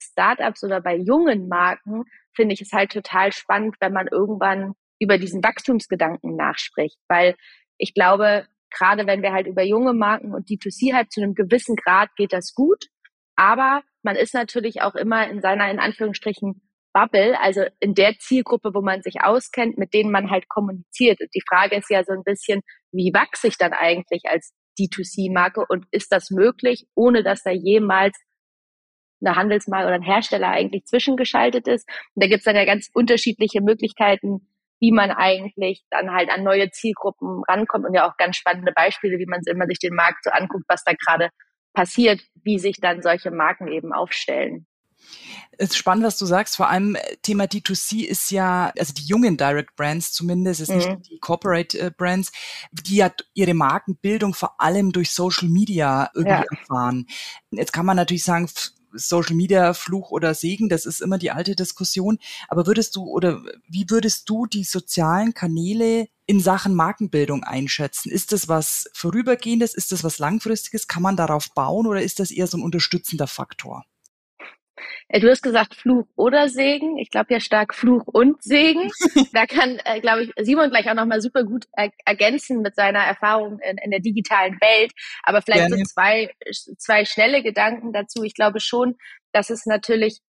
Startups 0.00 0.64
oder 0.64 0.80
bei 0.80 0.96
jungen 0.96 1.48
Marken 1.48 2.04
finde 2.34 2.54
ich 2.54 2.62
es 2.62 2.72
halt 2.72 2.92
total 2.92 3.32
spannend, 3.32 3.76
wenn 3.80 3.92
man 3.92 4.08
irgendwann 4.08 4.74
über 5.00 5.18
diesen 5.18 5.42
Wachstumsgedanken 5.42 6.36
nachspricht, 6.36 6.98
weil 7.08 7.36
ich 7.78 7.94
glaube, 7.94 8.46
gerade 8.70 9.06
wenn 9.06 9.22
wir 9.22 9.32
halt 9.32 9.46
über 9.46 9.62
junge 9.62 9.94
Marken 9.94 10.34
und 10.34 10.48
D2C 10.48 10.94
halt 10.94 11.12
zu 11.12 11.22
einem 11.22 11.34
gewissen 11.34 11.76
Grad 11.76 12.10
geht 12.16 12.32
das 12.32 12.54
gut, 12.54 12.86
aber 13.36 13.82
man 14.02 14.16
ist 14.16 14.34
natürlich 14.34 14.82
auch 14.82 14.94
immer 14.94 15.28
in 15.28 15.40
seiner, 15.40 15.70
in 15.70 15.78
Anführungsstrichen, 15.78 16.60
Bubble, 16.92 17.38
also 17.40 17.62
in 17.80 17.94
der 17.94 18.18
Zielgruppe, 18.18 18.70
wo 18.74 18.80
man 18.80 19.02
sich 19.02 19.20
auskennt, 19.22 19.78
mit 19.78 19.94
denen 19.94 20.10
man 20.10 20.30
halt 20.30 20.48
kommuniziert. 20.48 21.20
Und 21.20 21.28
die 21.34 21.42
Frage 21.48 21.76
ist 21.76 21.90
ja 21.90 22.02
so 22.02 22.12
ein 22.12 22.24
bisschen, 22.24 22.62
wie 22.92 23.12
wachse 23.12 23.48
ich 23.48 23.58
dann 23.58 23.72
eigentlich 23.72 24.22
als 24.24 24.52
D2C-Marke 24.80 25.64
und 25.68 25.86
ist 25.90 26.10
das 26.10 26.30
möglich, 26.30 26.86
ohne 26.94 27.22
dass 27.22 27.42
da 27.42 27.50
jemals 27.50 28.16
eine 29.20 29.36
Handelsmarke 29.36 29.86
oder 29.86 29.96
ein 29.96 30.02
Hersteller 30.02 30.48
eigentlich 30.48 30.86
zwischengeschaltet 30.86 31.68
ist? 31.68 31.88
Und 32.14 32.24
da 32.24 32.28
gibt's 32.28 32.44
dann 32.44 32.56
ja 32.56 32.64
ganz 32.64 32.88
unterschiedliche 32.92 33.60
Möglichkeiten, 33.60 34.48
wie 34.80 34.92
man 34.92 35.10
eigentlich 35.10 35.82
dann 35.90 36.12
halt 36.12 36.30
an 36.30 36.44
neue 36.44 36.70
Zielgruppen 36.70 37.42
rankommt 37.48 37.86
und 37.86 37.94
ja 37.94 38.08
auch 38.08 38.16
ganz 38.16 38.36
spannende 38.36 38.72
Beispiele, 38.72 39.18
wie 39.18 39.26
man, 39.26 39.40
man 39.56 39.68
sich 39.68 39.78
den 39.78 39.94
Markt 39.94 40.24
so 40.24 40.30
anguckt, 40.30 40.64
was 40.68 40.84
da 40.84 40.92
gerade 40.92 41.30
passiert, 41.74 42.20
wie 42.42 42.58
sich 42.58 42.76
dann 42.80 43.02
solche 43.02 43.30
Marken 43.30 43.68
eben 43.68 43.92
aufstellen. 43.92 44.66
Es 45.52 45.70
ist 45.70 45.76
spannend, 45.76 46.04
was 46.04 46.18
du 46.18 46.26
sagst. 46.26 46.56
Vor 46.56 46.68
allem 46.68 46.94
äh, 46.94 47.16
Thema 47.22 47.44
D2C 47.44 48.04
ist 48.04 48.30
ja, 48.30 48.72
also 48.78 48.92
die 48.92 49.04
jungen 49.04 49.36
Direct 49.36 49.74
Brands 49.76 50.12
zumindest, 50.12 50.60
ist 50.60 50.70
mhm. 50.70 50.76
nicht 50.76 51.10
die 51.10 51.18
Corporate 51.18 51.78
äh, 51.78 51.90
Brands, 51.96 52.32
die 52.72 52.96
ja 52.96 53.10
ihre 53.34 53.54
Markenbildung 53.54 54.34
vor 54.34 54.60
allem 54.60 54.92
durch 54.92 55.10
Social 55.10 55.48
Media 55.48 56.10
irgendwie 56.14 56.30
ja. 56.30 56.44
erfahren. 56.50 57.06
Jetzt 57.50 57.72
kann 57.72 57.86
man 57.86 57.96
natürlich 57.96 58.24
sagen, 58.24 58.48
Social 58.98 59.34
Media 59.34 59.72
Fluch 59.74 60.10
oder 60.10 60.34
Segen, 60.34 60.68
das 60.68 60.86
ist 60.86 61.00
immer 61.00 61.18
die 61.18 61.30
alte 61.30 61.54
Diskussion. 61.54 62.18
Aber 62.48 62.66
würdest 62.66 62.96
du 62.96 63.04
oder 63.04 63.42
wie 63.68 63.86
würdest 63.88 64.28
du 64.28 64.46
die 64.46 64.64
sozialen 64.64 65.34
Kanäle 65.34 66.08
in 66.26 66.40
Sachen 66.40 66.74
Markenbildung 66.74 67.44
einschätzen? 67.44 68.10
Ist 68.10 68.32
das 68.32 68.48
was 68.48 68.88
Vorübergehendes? 68.92 69.74
Ist 69.74 69.92
das 69.92 70.04
was 70.04 70.18
Langfristiges? 70.18 70.86
Kann 70.86 71.02
man 71.02 71.16
darauf 71.16 71.52
bauen 71.54 71.86
oder 71.86 72.02
ist 72.02 72.20
das 72.20 72.30
eher 72.30 72.46
so 72.46 72.58
ein 72.58 72.62
unterstützender 72.62 73.26
Faktor? 73.26 73.84
Äh, 75.08 75.20
du 75.20 75.30
hast 75.30 75.42
gesagt 75.42 75.74
Fluch 75.74 76.06
oder 76.16 76.48
Segen. 76.48 76.98
Ich 76.98 77.10
glaube 77.10 77.32
ja 77.32 77.40
stark 77.40 77.74
Fluch 77.74 78.06
und 78.06 78.42
Segen. 78.42 78.90
da 79.32 79.46
kann, 79.46 79.78
äh, 79.84 80.00
glaube 80.00 80.24
ich, 80.24 80.32
Simon 80.38 80.70
gleich 80.70 80.88
auch 80.90 80.94
nochmal 80.94 81.20
super 81.20 81.44
gut 81.44 81.66
er 81.72 81.90
ergänzen 82.04 82.62
mit 82.62 82.74
seiner 82.74 83.00
Erfahrung 83.00 83.58
in, 83.60 83.78
in 83.78 83.90
der 83.90 84.00
digitalen 84.00 84.54
Welt. 84.60 84.92
Aber 85.22 85.42
vielleicht 85.42 85.68
Gerne. 85.68 85.76
so 85.78 85.84
zwei, 85.84 86.30
zwei 86.78 87.04
schnelle 87.04 87.42
Gedanken 87.42 87.92
dazu. 87.92 88.22
Ich 88.22 88.34
glaube 88.34 88.60
schon, 88.60 88.96
dass 89.32 89.50
es 89.50 89.66
natürlich 89.66 90.20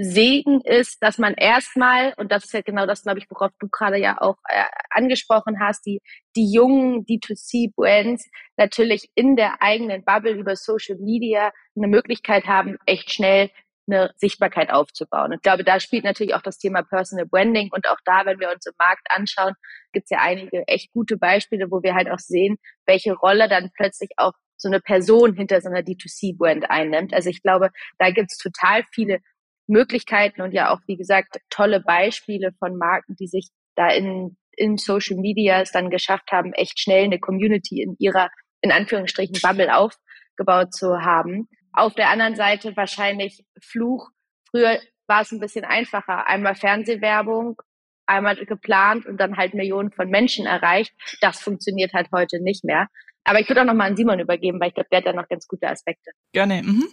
Segen 0.00 0.60
ist, 0.60 1.02
dass 1.02 1.18
man 1.18 1.34
erstmal, 1.34 2.14
und 2.16 2.30
das 2.30 2.44
ist 2.44 2.52
ja 2.52 2.60
genau 2.60 2.86
das, 2.86 3.02
glaube 3.02 3.18
ich, 3.18 3.28
worauf 3.28 3.50
du 3.58 3.68
gerade 3.68 3.98
ja 3.98 4.20
auch 4.20 4.36
äh, 4.48 4.62
angesprochen 4.90 5.58
hast, 5.58 5.84
die, 5.86 6.00
die 6.36 6.52
jungen 6.52 7.04
D2C-Brands 7.04 8.30
natürlich 8.56 9.10
in 9.16 9.34
der 9.34 9.60
eigenen 9.60 10.04
Bubble 10.04 10.34
über 10.34 10.54
Social 10.54 10.98
Media 11.00 11.52
eine 11.76 11.88
Möglichkeit 11.88 12.46
haben, 12.46 12.78
echt 12.86 13.12
schnell 13.12 13.50
eine 13.88 14.12
Sichtbarkeit 14.16 14.70
aufzubauen. 14.70 15.32
Ich 15.32 15.42
glaube, 15.42 15.64
da 15.64 15.80
spielt 15.80 16.04
natürlich 16.04 16.34
auch 16.34 16.42
das 16.42 16.58
Thema 16.58 16.82
Personal 16.82 17.26
Branding 17.26 17.70
und 17.72 17.88
auch 17.88 17.98
da, 18.04 18.24
wenn 18.26 18.38
wir 18.38 18.50
uns 18.50 18.66
im 18.66 18.74
Markt 18.78 19.06
anschauen, 19.10 19.54
gibt 19.92 20.04
es 20.04 20.10
ja 20.10 20.18
einige 20.20 20.66
echt 20.66 20.92
gute 20.92 21.16
Beispiele, 21.16 21.70
wo 21.70 21.82
wir 21.82 21.94
halt 21.94 22.10
auch 22.10 22.18
sehen, 22.18 22.56
welche 22.86 23.14
Rolle 23.14 23.48
dann 23.48 23.70
plötzlich 23.74 24.10
auch 24.16 24.32
so 24.56 24.68
eine 24.68 24.80
Person 24.80 25.34
hinter 25.34 25.60
so 25.60 25.68
einer 25.68 25.80
D2C-Brand 25.80 26.70
einnimmt. 26.70 27.14
Also 27.14 27.30
ich 27.30 27.42
glaube, 27.42 27.70
da 27.98 28.10
gibt 28.10 28.32
es 28.32 28.38
total 28.38 28.84
viele 28.92 29.20
Möglichkeiten 29.68 30.42
und 30.42 30.52
ja 30.52 30.72
auch, 30.72 30.80
wie 30.86 30.96
gesagt, 30.96 31.38
tolle 31.50 31.80
Beispiele 31.80 32.52
von 32.58 32.76
Marken, 32.76 33.14
die 33.16 33.28
sich 33.28 33.48
da 33.76 33.88
in, 33.88 34.36
in 34.56 34.76
Social 34.76 35.16
Media 35.16 35.60
es 35.60 35.70
dann 35.70 35.90
geschafft 35.90 36.32
haben, 36.32 36.52
echt 36.54 36.80
schnell 36.80 37.04
eine 37.04 37.20
Community 37.20 37.82
in 37.82 37.94
ihrer, 37.98 38.30
in 38.60 38.72
Anführungsstrichen, 38.72 39.38
Bubble 39.40 39.76
aufgebaut 39.76 40.74
zu 40.74 41.02
haben. 41.02 41.48
Auf 41.78 41.94
der 41.94 42.10
anderen 42.10 42.34
Seite 42.34 42.76
wahrscheinlich 42.76 43.44
Fluch. 43.62 44.10
Früher 44.50 44.80
war 45.06 45.22
es 45.22 45.30
ein 45.30 45.38
bisschen 45.38 45.64
einfacher. 45.64 46.26
Einmal 46.26 46.56
Fernsehwerbung, 46.56 47.62
einmal 48.04 48.34
geplant 48.34 49.06
und 49.06 49.18
dann 49.18 49.36
halt 49.36 49.54
Millionen 49.54 49.92
von 49.92 50.10
Menschen 50.10 50.44
erreicht. 50.44 50.92
Das 51.20 51.38
funktioniert 51.38 51.92
halt 51.92 52.08
heute 52.12 52.42
nicht 52.42 52.64
mehr. 52.64 52.88
Aber 53.22 53.38
ich 53.38 53.48
würde 53.48 53.60
auch 53.60 53.66
noch 53.66 53.74
mal 53.74 53.86
an 53.86 53.96
Simon 53.96 54.18
übergeben, 54.18 54.58
weil 54.58 54.68
ich 54.68 54.74
glaube, 54.74 54.88
der 54.90 54.98
hat 54.98 55.06
da 55.06 55.12
noch 55.12 55.28
ganz 55.28 55.46
gute 55.46 55.68
Aspekte. 55.68 56.10
Gerne. 56.32 56.64
Mhm. 56.64 56.88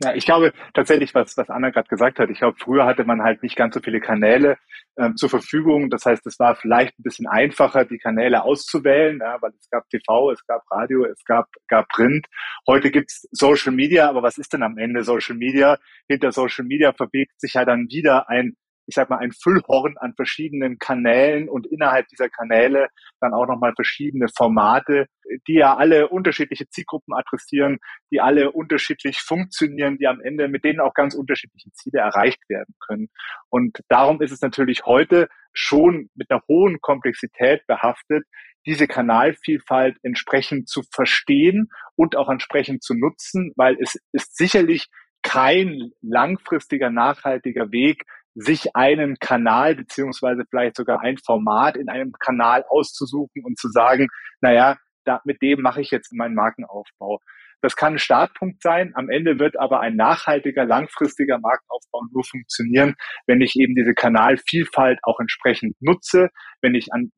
Ja, 0.00 0.14
ich 0.14 0.24
glaube 0.24 0.52
tatsächlich, 0.74 1.12
was, 1.12 1.36
was 1.36 1.50
Anna 1.50 1.70
gerade 1.70 1.88
gesagt 1.88 2.20
hat, 2.20 2.30
ich 2.30 2.38
glaube, 2.38 2.56
früher 2.56 2.86
hatte 2.86 3.02
man 3.02 3.22
halt 3.22 3.42
nicht 3.42 3.56
ganz 3.56 3.74
so 3.74 3.80
viele 3.80 4.00
Kanäle 4.00 4.56
ähm, 4.96 5.16
zur 5.16 5.28
Verfügung. 5.28 5.90
Das 5.90 6.04
heißt, 6.04 6.24
es 6.26 6.38
war 6.38 6.54
vielleicht 6.54 6.96
ein 6.98 7.02
bisschen 7.02 7.26
einfacher, 7.26 7.84
die 7.84 7.98
Kanäle 7.98 8.44
auszuwählen, 8.44 9.18
ja, 9.20 9.38
weil 9.40 9.50
es 9.58 9.68
gab 9.70 9.88
TV, 9.88 10.30
es 10.30 10.46
gab 10.46 10.62
Radio, 10.70 11.04
es 11.04 11.24
gab, 11.24 11.48
gab 11.66 11.88
Print. 11.88 12.26
Heute 12.68 12.92
gibt's 12.92 13.26
Social 13.32 13.72
Media, 13.72 14.08
aber 14.08 14.22
was 14.22 14.38
ist 14.38 14.52
denn 14.52 14.62
am 14.62 14.78
Ende 14.78 15.02
Social 15.02 15.34
Media? 15.34 15.78
Hinter 16.08 16.30
Social 16.30 16.64
Media 16.64 16.92
verbirgt 16.92 17.40
sich 17.40 17.54
ja 17.54 17.64
dann 17.64 17.88
wieder 17.88 18.28
ein 18.28 18.54
ich 18.88 18.94
sag 18.94 19.10
mal, 19.10 19.18
ein 19.18 19.32
Füllhorn 19.32 19.98
an 19.98 20.14
verschiedenen 20.14 20.78
Kanälen 20.78 21.50
und 21.50 21.66
innerhalb 21.66 22.08
dieser 22.08 22.30
Kanäle 22.30 22.88
dann 23.20 23.34
auch 23.34 23.46
nochmal 23.46 23.74
verschiedene 23.76 24.28
Formate, 24.34 25.08
die 25.46 25.56
ja 25.56 25.76
alle 25.76 26.08
unterschiedliche 26.08 26.66
Zielgruppen 26.70 27.12
adressieren, 27.14 27.78
die 28.10 28.22
alle 28.22 28.50
unterschiedlich 28.50 29.20
funktionieren, 29.20 29.98
die 29.98 30.06
am 30.06 30.22
Ende 30.22 30.48
mit 30.48 30.64
denen 30.64 30.80
auch 30.80 30.94
ganz 30.94 31.14
unterschiedliche 31.14 31.70
Ziele 31.72 32.00
erreicht 32.00 32.40
werden 32.48 32.74
können. 32.80 33.08
Und 33.50 33.78
darum 33.90 34.22
ist 34.22 34.32
es 34.32 34.40
natürlich 34.40 34.86
heute 34.86 35.28
schon 35.52 36.08
mit 36.14 36.30
einer 36.30 36.42
hohen 36.48 36.80
Komplexität 36.80 37.66
behaftet, 37.66 38.24
diese 38.64 38.86
Kanalvielfalt 38.86 39.98
entsprechend 40.02 40.68
zu 40.68 40.82
verstehen 40.90 41.68
und 41.94 42.16
auch 42.16 42.30
entsprechend 42.30 42.82
zu 42.82 42.94
nutzen, 42.94 43.52
weil 43.56 43.76
es 43.80 43.98
ist 44.12 44.34
sicherlich 44.36 44.88
kein 45.22 45.90
langfristiger, 46.00 46.90
nachhaltiger 46.90 47.70
Weg, 47.70 48.04
sich 48.38 48.74
einen 48.76 49.18
Kanal 49.18 49.74
beziehungsweise 49.74 50.44
vielleicht 50.48 50.76
sogar 50.76 51.00
ein 51.00 51.16
Format 51.18 51.76
in 51.76 51.88
einem 51.88 52.12
Kanal 52.12 52.64
auszusuchen 52.68 53.44
und 53.44 53.58
zu 53.58 53.68
sagen, 53.68 54.08
naja, 54.40 54.76
da, 55.04 55.20
mit 55.24 55.42
dem 55.42 55.60
mache 55.60 55.80
ich 55.80 55.90
jetzt 55.90 56.12
meinen 56.12 56.34
Markenaufbau. 56.34 57.20
Das 57.60 57.74
kann 57.74 57.94
ein 57.94 57.98
Startpunkt 57.98 58.62
sein. 58.62 58.92
Am 58.94 59.10
Ende 59.10 59.40
wird 59.40 59.58
aber 59.58 59.80
ein 59.80 59.96
nachhaltiger, 59.96 60.64
langfristiger 60.64 61.38
Markenaufbau 61.38 62.02
nur 62.12 62.22
funktionieren, 62.22 62.94
wenn 63.26 63.40
ich 63.40 63.56
eben 63.56 63.74
diese 63.74 63.94
Kanalvielfalt 63.94 65.00
auch 65.02 65.18
entsprechend 65.18 65.74
nutze, 65.80 66.28
wenn 66.62 66.76
ich 66.76 66.92
an 66.92 67.10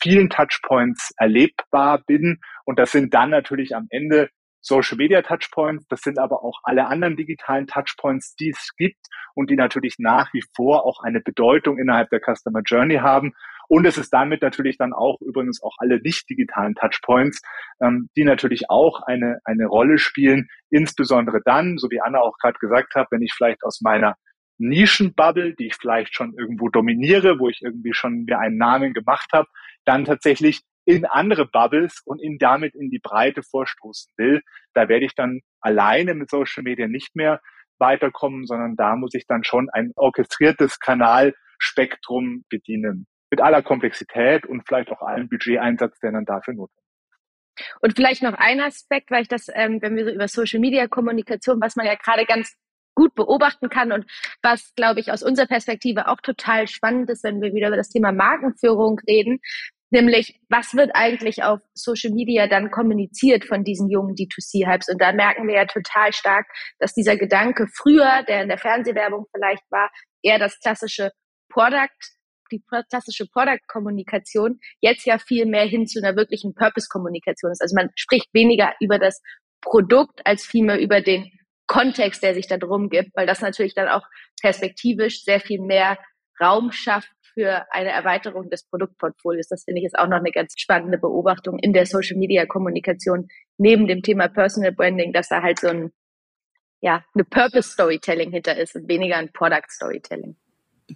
vielen 0.00 0.30
Touchpoints 0.30 1.12
erlebbar 1.16 2.02
bin. 2.06 2.38
Und 2.64 2.78
das 2.78 2.92
sind 2.92 3.12
dann 3.12 3.30
natürlich 3.30 3.74
am 3.74 3.86
Ende 3.90 4.30
Social 4.60 4.96
Media 4.96 5.22
Touchpoints, 5.22 5.86
das 5.88 6.00
sind 6.00 6.18
aber 6.18 6.42
auch 6.42 6.60
alle 6.64 6.86
anderen 6.86 7.16
digitalen 7.16 7.66
Touchpoints, 7.66 8.34
die 8.36 8.50
es 8.50 8.74
gibt 8.76 9.06
und 9.34 9.50
die 9.50 9.56
natürlich 9.56 9.96
nach 9.98 10.32
wie 10.32 10.42
vor 10.54 10.84
auch 10.84 11.02
eine 11.02 11.20
Bedeutung 11.20 11.78
innerhalb 11.78 12.10
der 12.10 12.20
Customer 12.20 12.60
Journey 12.64 12.96
haben. 12.96 13.34
Und 13.68 13.84
es 13.84 13.98
ist 13.98 14.12
damit 14.12 14.42
natürlich 14.42 14.78
dann 14.78 14.92
auch 14.92 15.20
übrigens 15.20 15.62
auch 15.62 15.74
alle 15.78 16.00
nicht 16.00 16.28
digitalen 16.28 16.74
Touchpoints, 16.74 17.42
ähm, 17.82 18.08
die 18.16 18.24
natürlich 18.24 18.70
auch 18.70 19.02
eine, 19.02 19.38
eine 19.44 19.66
Rolle 19.66 19.98
spielen, 19.98 20.48
insbesondere 20.70 21.40
dann, 21.44 21.76
so 21.76 21.90
wie 21.90 22.00
Anna 22.00 22.20
auch 22.20 22.38
gerade 22.38 22.58
gesagt 22.58 22.94
hat, 22.94 23.08
wenn 23.10 23.22
ich 23.22 23.34
vielleicht 23.34 23.62
aus 23.64 23.80
meiner 23.82 24.16
Nischenbubble, 24.58 25.54
die 25.54 25.66
ich 25.66 25.76
vielleicht 25.76 26.14
schon 26.14 26.34
irgendwo 26.36 26.68
dominiere, 26.68 27.38
wo 27.38 27.48
ich 27.48 27.60
irgendwie 27.62 27.92
schon 27.92 28.24
mir 28.24 28.38
einen 28.38 28.56
Namen 28.56 28.92
gemacht 28.92 29.30
habe, 29.32 29.46
dann 29.84 30.04
tatsächlich 30.04 30.62
in 30.88 31.04
andere 31.04 31.44
Bubbles 31.44 32.00
und 32.06 32.18
in 32.18 32.38
damit 32.38 32.74
in 32.74 32.88
die 32.88 32.98
Breite 32.98 33.42
vorstoßen 33.42 34.10
will. 34.16 34.40
Da 34.72 34.88
werde 34.88 35.04
ich 35.04 35.14
dann 35.14 35.40
alleine 35.60 36.14
mit 36.14 36.30
Social 36.30 36.62
Media 36.62 36.88
nicht 36.88 37.14
mehr 37.14 37.42
weiterkommen, 37.78 38.46
sondern 38.46 38.74
da 38.74 38.96
muss 38.96 39.12
ich 39.12 39.26
dann 39.26 39.44
schon 39.44 39.68
ein 39.68 39.92
orchestriertes 39.96 40.80
Kanalspektrum 40.80 42.44
bedienen 42.48 43.06
mit 43.30 43.42
aller 43.42 43.60
Komplexität 43.62 44.46
und 44.46 44.66
vielleicht 44.66 44.88
auch 44.90 45.02
allem 45.02 45.28
Budgeteinsatz, 45.28 46.00
der 46.00 46.12
dann 46.12 46.24
dafür 46.24 46.54
notwendig 46.54 46.82
ist. 47.58 47.82
Und 47.82 47.94
vielleicht 47.94 48.22
noch 48.22 48.32
ein 48.32 48.58
Aspekt, 48.60 49.10
weil 49.10 49.22
ich 49.22 49.28
das, 49.28 49.48
ähm, 49.52 49.82
wenn 49.82 49.94
wir 49.94 50.06
so 50.06 50.10
über 50.10 50.26
Social 50.26 50.60
Media 50.60 50.88
Kommunikation, 50.88 51.60
was 51.60 51.76
man 51.76 51.84
ja 51.84 51.96
gerade 51.96 52.24
ganz 52.24 52.56
gut 52.94 53.14
beobachten 53.14 53.68
kann 53.68 53.92
und 53.92 54.06
was, 54.42 54.72
glaube 54.74 55.00
ich, 55.00 55.12
aus 55.12 55.22
unserer 55.22 55.46
Perspektive 55.46 56.08
auch 56.08 56.22
total 56.22 56.66
spannend 56.66 57.10
ist, 57.10 57.24
wenn 57.24 57.42
wir 57.42 57.52
wieder 57.52 57.68
über 57.68 57.76
das 57.76 57.90
Thema 57.90 58.10
Markenführung 58.10 58.98
reden, 59.06 59.40
nämlich 59.90 60.40
was 60.48 60.74
wird 60.74 60.90
eigentlich 60.94 61.42
auf 61.42 61.60
Social 61.74 62.12
Media 62.12 62.46
dann 62.46 62.70
kommuniziert 62.70 63.44
von 63.44 63.64
diesen 63.64 63.90
jungen 63.90 64.14
D2C-Hypes? 64.14 64.88
Und 64.90 65.00
da 65.00 65.12
merken 65.12 65.46
wir 65.46 65.56
ja 65.56 65.66
total 65.66 66.12
stark, 66.12 66.46
dass 66.78 66.94
dieser 66.94 67.16
Gedanke 67.16 67.66
früher, 67.76 68.22
der 68.28 68.42
in 68.42 68.48
der 68.48 68.58
Fernsehwerbung 68.58 69.26
vielleicht 69.34 69.64
war, 69.70 69.90
eher 70.22 70.38
das 70.38 70.58
klassische 70.60 71.10
Product 71.50 71.88
die 72.50 72.62
klassische 72.88 73.26
Product-Kommunikation 73.26 74.58
jetzt 74.80 75.04
ja 75.06 75.18
viel 75.18 75.46
mehr 75.46 75.64
hin 75.66 75.86
zu 75.86 76.00
einer 76.02 76.16
wirklichen 76.16 76.54
Purpose-Kommunikation 76.54 77.52
ist. 77.52 77.60
Also 77.60 77.74
man 77.74 77.90
spricht 77.94 78.32
weniger 78.32 78.72
über 78.80 78.98
das 78.98 79.20
Produkt 79.60 80.24
als 80.24 80.44
vielmehr 80.46 80.80
über 80.80 81.00
den 81.00 81.30
Kontext, 81.66 82.22
der 82.22 82.34
sich 82.34 82.46
da 82.46 82.56
drum 82.56 82.88
gibt, 82.88 83.10
weil 83.14 83.26
das 83.26 83.40
natürlich 83.40 83.74
dann 83.74 83.88
auch 83.88 84.06
perspektivisch 84.40 85.24
sehr 85.24 85.40
viel 85.40 85.60
mehr 85.60 85.98
Raum 86.40 86.72
schafft 86.72 87.10
für 87.38 87.70
eine 87.70 87.90
Erweiterung 87.90 88.50
des 88.50 88.64
Produktportfolios. 88.64 89.46
Das 89.46 89.62
finde 89.62 89.80
ich 89.80 89.86
ist 89.86 89.96
auch 89.96 90.08
noch 90.08 90.16
eine 90.16 90.32
ganz 90.32 90.54
spannende 90.56 90.98
Beobachtung 90.98 91.60
in 91.60 91.72
der 91.72 91.86
Social 91.86 92.16
Media 92.16 92.46
Kommunikation 92.46 93.28
neben 93.58 93.86
dem 93.86 94.02
Thema 94.02 94.26
Personal 94.26 94.72
Branding, 94.72 95.12
dass 95.12 95.28
da 95.28 95.40
halt 95.40 95.60
so 95.60 95.68
ein, 95.68 95.92
ja, 96.80 97.04
eine 97.14 97.22
Purpose 97.22 97.70
Storytelling 97.70 98.32
hinter 98.32 98.56
ist 98.56 98.74
und 98.74 98.88
weniger 98.88 99.18
ein 99.18 99.32
Product 99.32 99.68
Storytelling. 99.68 100.36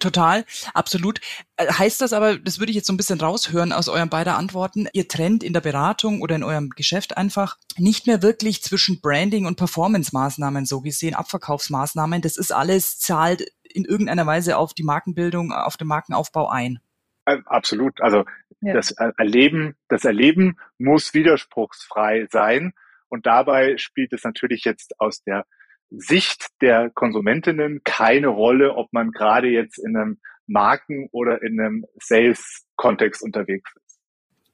Total, 0.00 0.44
absolut. 0.72 1.20
Äh, 1.56 1.70
heißt 1.70 2.00
das 2.00 2.12
aber, 2.12 2.38
das 2.38 2.58
würde 2.58 2.70
ich 2.70 2.76
jetzt 2.76 2.86
so 2.86 2.94
ein 2.94 2.96
bisschen 2.96 3.20
raushören 3.20 3.72
aus 3.72 3.88
euren 3.88 4.08
beiden 4.08 4.32
Antworten, 4.32 4.88
ihr 4.94 5.06
trennt 5.06 5.44
in 5.44 5.52
der 5.52 5.60
Beratung 5.60 6.22
oder 6.22 6.34
in 6.34 6.42
eurem 6.42 6.70
Geschäft 6.70 7.16
einfach 7.18 7.58
nicht 7.76 8.06
mehr 8.06 8.22
wirklich 8.22 8.62
zwischen 8.62 9.00
Branding 9.00 9.44
und 9.44 9.56
Performance-Maßnahmen 9.56 10.64
so 10.64 10.80
gesehen, 10.80 11.14
Abverkaufsmaßnahmen. 11.14 12.22
Das 12.22 12.38
ist 12.38 12.52
alles, 12.52 12.98
zahlt 12.98 13.52
in 13.74 13.84
irgendeiner 13.84 14.26
Weise 14.26 14.56
auf 14.56 14.74
die 14.74 14.84
Markenbildung, 14.84 15.52
auf 15.52 15.76
den 15.76 15.88
Markenaufbau 15.88 16.48
ein. 16.48 16.80
Äh, 17.24 17.38
absolut. 17.46 18.00
Also 18.00 18.24
ja. 18.60 18.74
das 18.74 18.92
Erleben, 18.92 19.76
das 19.88 20.04
Erleben 20.04 20.56
muss 20.78 21.14
widerspruchsfrei 21.14 22.26
sein. 22.30 22.72
Und 23.08 23.26
dabei 23.26 23.76
spielt 23.76 24.12
es 24.12 24.24
natürlich 24.24 24.64
jetzt 24.64 24.98
aus 24.98 25.22
der 25.22 25.44
Sicht 25.90 26.46
der 26.62 26.90
Konsumentinnen 26.90 27.82
keine 27.84 28.28
Rolle, 28.28 28.74
ob 28.74 28.92
man 28.92 29.10
gerade 29.10 29.48
jetzt 29.48 29.78
in 29.78 29.96
einem 29.96 30.20
Marken- 30.46 31.08
oder 31.12 31.42
in 31.42 31.60
einem 31.60 31.84
Sales-Kontext 32.00 33.22
unterwegs 33.22 33.70
ist. 33.76 34.00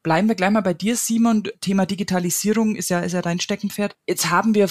Bleiben 0.02 0.28
wir 0.28 0.34
gleich 0.34 0.50
mal 0.50 0.62
bei 0.62 0.74
dir, 0.74 0.96
Simon. 0.96 1.44
Thema 1.60 1.86
Digitalisierung 1.86 2.76
ist 2.76 2.88
ja, 2.88 3.00
ist 3.00 3.12
ja 3.12 3.22
dein 3.22 3.40
Steckenpferd. 3.40 3.96
Jetzt 4.06 4.30
haben 4.30 4.54
wir 4.54 4.68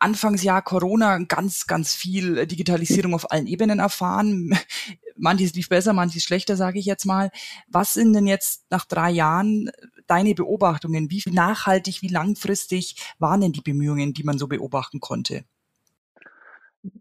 Anfangsjahr 0.00 0.62
Corona 0.62 1.18
ganz, 1.18 1.66
ganz 1.66 1.94
viel 1.94 2.46
Digitalisierung 2.46 3.14
auf 3.14 3.30
allen 3.30 3.46
Ebenen 3.46 3.78
erfahren. 3.78 4.58
Manches 5.16 5.52
lief 5.54 5.68
besser, 5.68 5.92
manches 5.92 6.22
schlechter, 6.22 6.56
sage 6.56 6.78
ich 6.78 6.86
jetzt 6.86 7.04
mal. 7.04 7.30
Was 7.68 7.92
sind 7.92 8.14
denn 8.14 8.26
jetzt 8.26 8.64
nach 8.70 8.86
drei 8.86 9.10
Jahren 9.10 9.70
deine 10.06 10.34
Beobachtungen? 10.34 11.10
Wie 11.10 11.22
nachhaltig, 11.30 12.00
wie 12.00 12.08
langfristig 12.08 12.96
waren 13.18 13.42
denn 13.42 13.52
die 13.52 13.60
Bemühungen, 13.60 14.14
die 14.14 14.24
man 14.24 14.38
so 14.38 14.48
beobachten 14.48 15.00
konnte? 15.00 15.44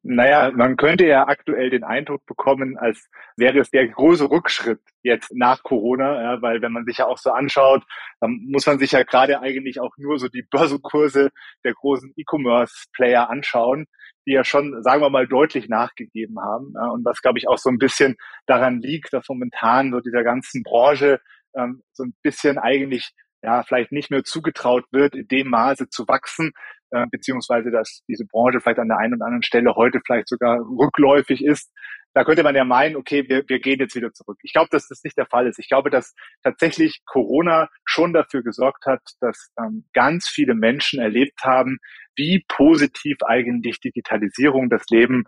Naja, 0.03 0.51
man 0.53 0.75
könnte 0.75 1.05
ja 1.05 1.27
aktuell 1.27 1.69
den 1.69 1.85
Eindruck 1.85 2.25
bekommen, 2.25 2.77
als 2.77 3.09
wäre 3.37 3.59
es 3.59 3.69
der 3.69 3.87
große 3.87 4.29
Rückschritt 4.29 4.81
jetzt 5.03 5.33
nach 5.33 5.63
Corona, 5.63 6.21
ja, 6.21 6.41
weil 6.41 6.61
wenn 6.61 6.73
man 6.73 6.85
sich 6.85 6.97
ja 6.97 7.05
auch 7.05 7.17
so 7.17 7.31
anschaut, 7.31 7.83
dann 8.19 8.41
muss 8.49 8.65
man 8.65 8.77
sich 8.77 8.91
ja 8.91 9.03
gerade 9.03 9.39
eigentlich 9.39 9.79
auch 9.79 9.93
nur 9.97 10.19
so 10.19 10.27
die 10.27 10.43
Börsenkurse 10.43 11.29
der 11.63 11.73
großen 11.73 12.13
E-Commerce-Player 12.17 13.29
anschauen, 13.29 13.85
die 14.27 14.33
ja 14.33 14.43
schon, 14.43 14.83
sagen 14.83 15.01
wir 15.01 15.09
mal, 15.09 15.27
deutlich 15.27 15.69
nachgegeben 15.69 16.41
haben. 16.41 16.73
Ja, 16.75 16.89
und 16.89 17.05
was, 17.05 17.21
glaube 17.21 17.39
ich, 17.39 17.47
auch 17.47 17.57
so 17.57 17.69
ein 17.69 17.77
bisschen 17.77 18.17
daran 18.47 18.81
liegt, 18.81 19.13
dass 19.13 19.29
momentan 19.29 19.91
so 19.91 20.01
dieser 20.01 20.23
ganzen 20.23 20.63
Branche 20.63 21.21
ähm, 21.55 21.83
so 21.93 22.03
ein 22.03 22.13
bisschen 22.21 22.57
eigentlich 22.57 23.13
ja, 23.41 23.63
vielleicht 23.63 23.91
nicht 23.91 24.11
mehr 24.11 24.23
zugetraut 24.23 24.85
wird, 24.91 25.15
in 25.15 25.27
dem 25.27 25.49
Maße 25.49 25.89
zu 25.89 26.07
wachsen, 26.07 26.51
äh, 26.91 27.05
beziehungsweise 27.11 27.71
dass 27.71 28.01
diese 28.07 28.25
Branche 28.25 28.59
vielleicht 28.59 28.79
an 28.79 28.87
der 28.87 28.97
einen 28.97 29.15
oder 29.15 29.25
anderen 29.25 29.43
Stelle 29.43 29.75
heute 29.75 29.99
vielleicht 30.05 30.27
sogar 30.27 30.59
rückläufig 30.59 31.43
ist. 31.43 31.71
Da 32.13 32.23
könnte 32.23 32.41
man 32.41 32.55
ja 32.55 32.63
meinen, 32.63 32.95
okay, 32.95 33.29
wir, 33.29 33.43
wir 33.47 33.59
gehen 33.59 33.79
jetzt 33.79 33.95
wieder 33.95 34.11
zurück. 34.11 34.39
Ich 34.41 34.53
glaube, 34.53 34.69
dass 34.71 34.87
das 34.87 35.03
nicht 35.03 35.17
der 35.17 35.27
Fall 35.27 35.47
ist. 35.47 35.59
Ich 35.59 35.67
glaube, 35.69 35.91
dass 35.91 36.15
tatsächlich 36.43 37.01
Corona 37.05 37.69
schon 37.85 38.13
dafür 38.13 38.41
gesorgt 38.41 38.85
hat, 38.87 39.01
dass 39.21 39.51
ähm, 39.59 39.85
ganz 39.93 40.27
viele 40.27 40.55
Menschen 40.55 40.99
erlebt 40.99 41.43
haben, 41.43 41.77
wie 42.15 42.43
positiv 42.47 43.17
eigentlich 43.25 43.79
Digitalisierung 43.79 44.69
das 44.69 44.83
Leben 44.89 45.25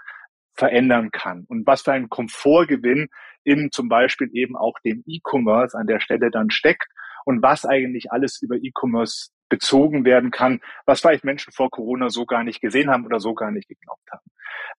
verändern 0.56 1.12
kann 1.12 1.46
und 1.48 1.66
was 1.66 1.84
für 1.84 1.94
ein 1.94 2.10
Komfortgewinn 2.10 3.08
in 3.44 3.72
zum 3.72 3.90
Beispiel 3.90 4.30
eben 4.34 4.56
auch 4.56 4.74
dem 4.84 5.04
E-Commerce 5.08 5.78
an 5.78 5.88
der 5.88 6.00
Stelle 6.00 6.30
dann 6.32 6.50
steckt 6.50 6.88
und 7.26 7.42
was 7.42 7.66
eigentlich 7.66 8.12
alles 8.12 8.42
über 8.42 8.56
E-Commerce 8.56 9.30
bezogen 9.52 10.06
werden 10.06 10.32
kann, 10.32 10.62
was 10.86 11.02
vielleicht 11.02 11.26
Menschen 11.26 11.52
vor 11.52 11.70
Corona 11.70 12.10
so 12.10 12.26
gar 12.26 12.44
nicht 12.44 12.62
gesehen 12.62 12.90
haben 12.90 13.06
oder 13.06 13.20
so 13.20 13.36
gar 13.36 13.52
nicht 13.52 13.68
geglaubt 13.68 14.10
haben. 14.10 14.24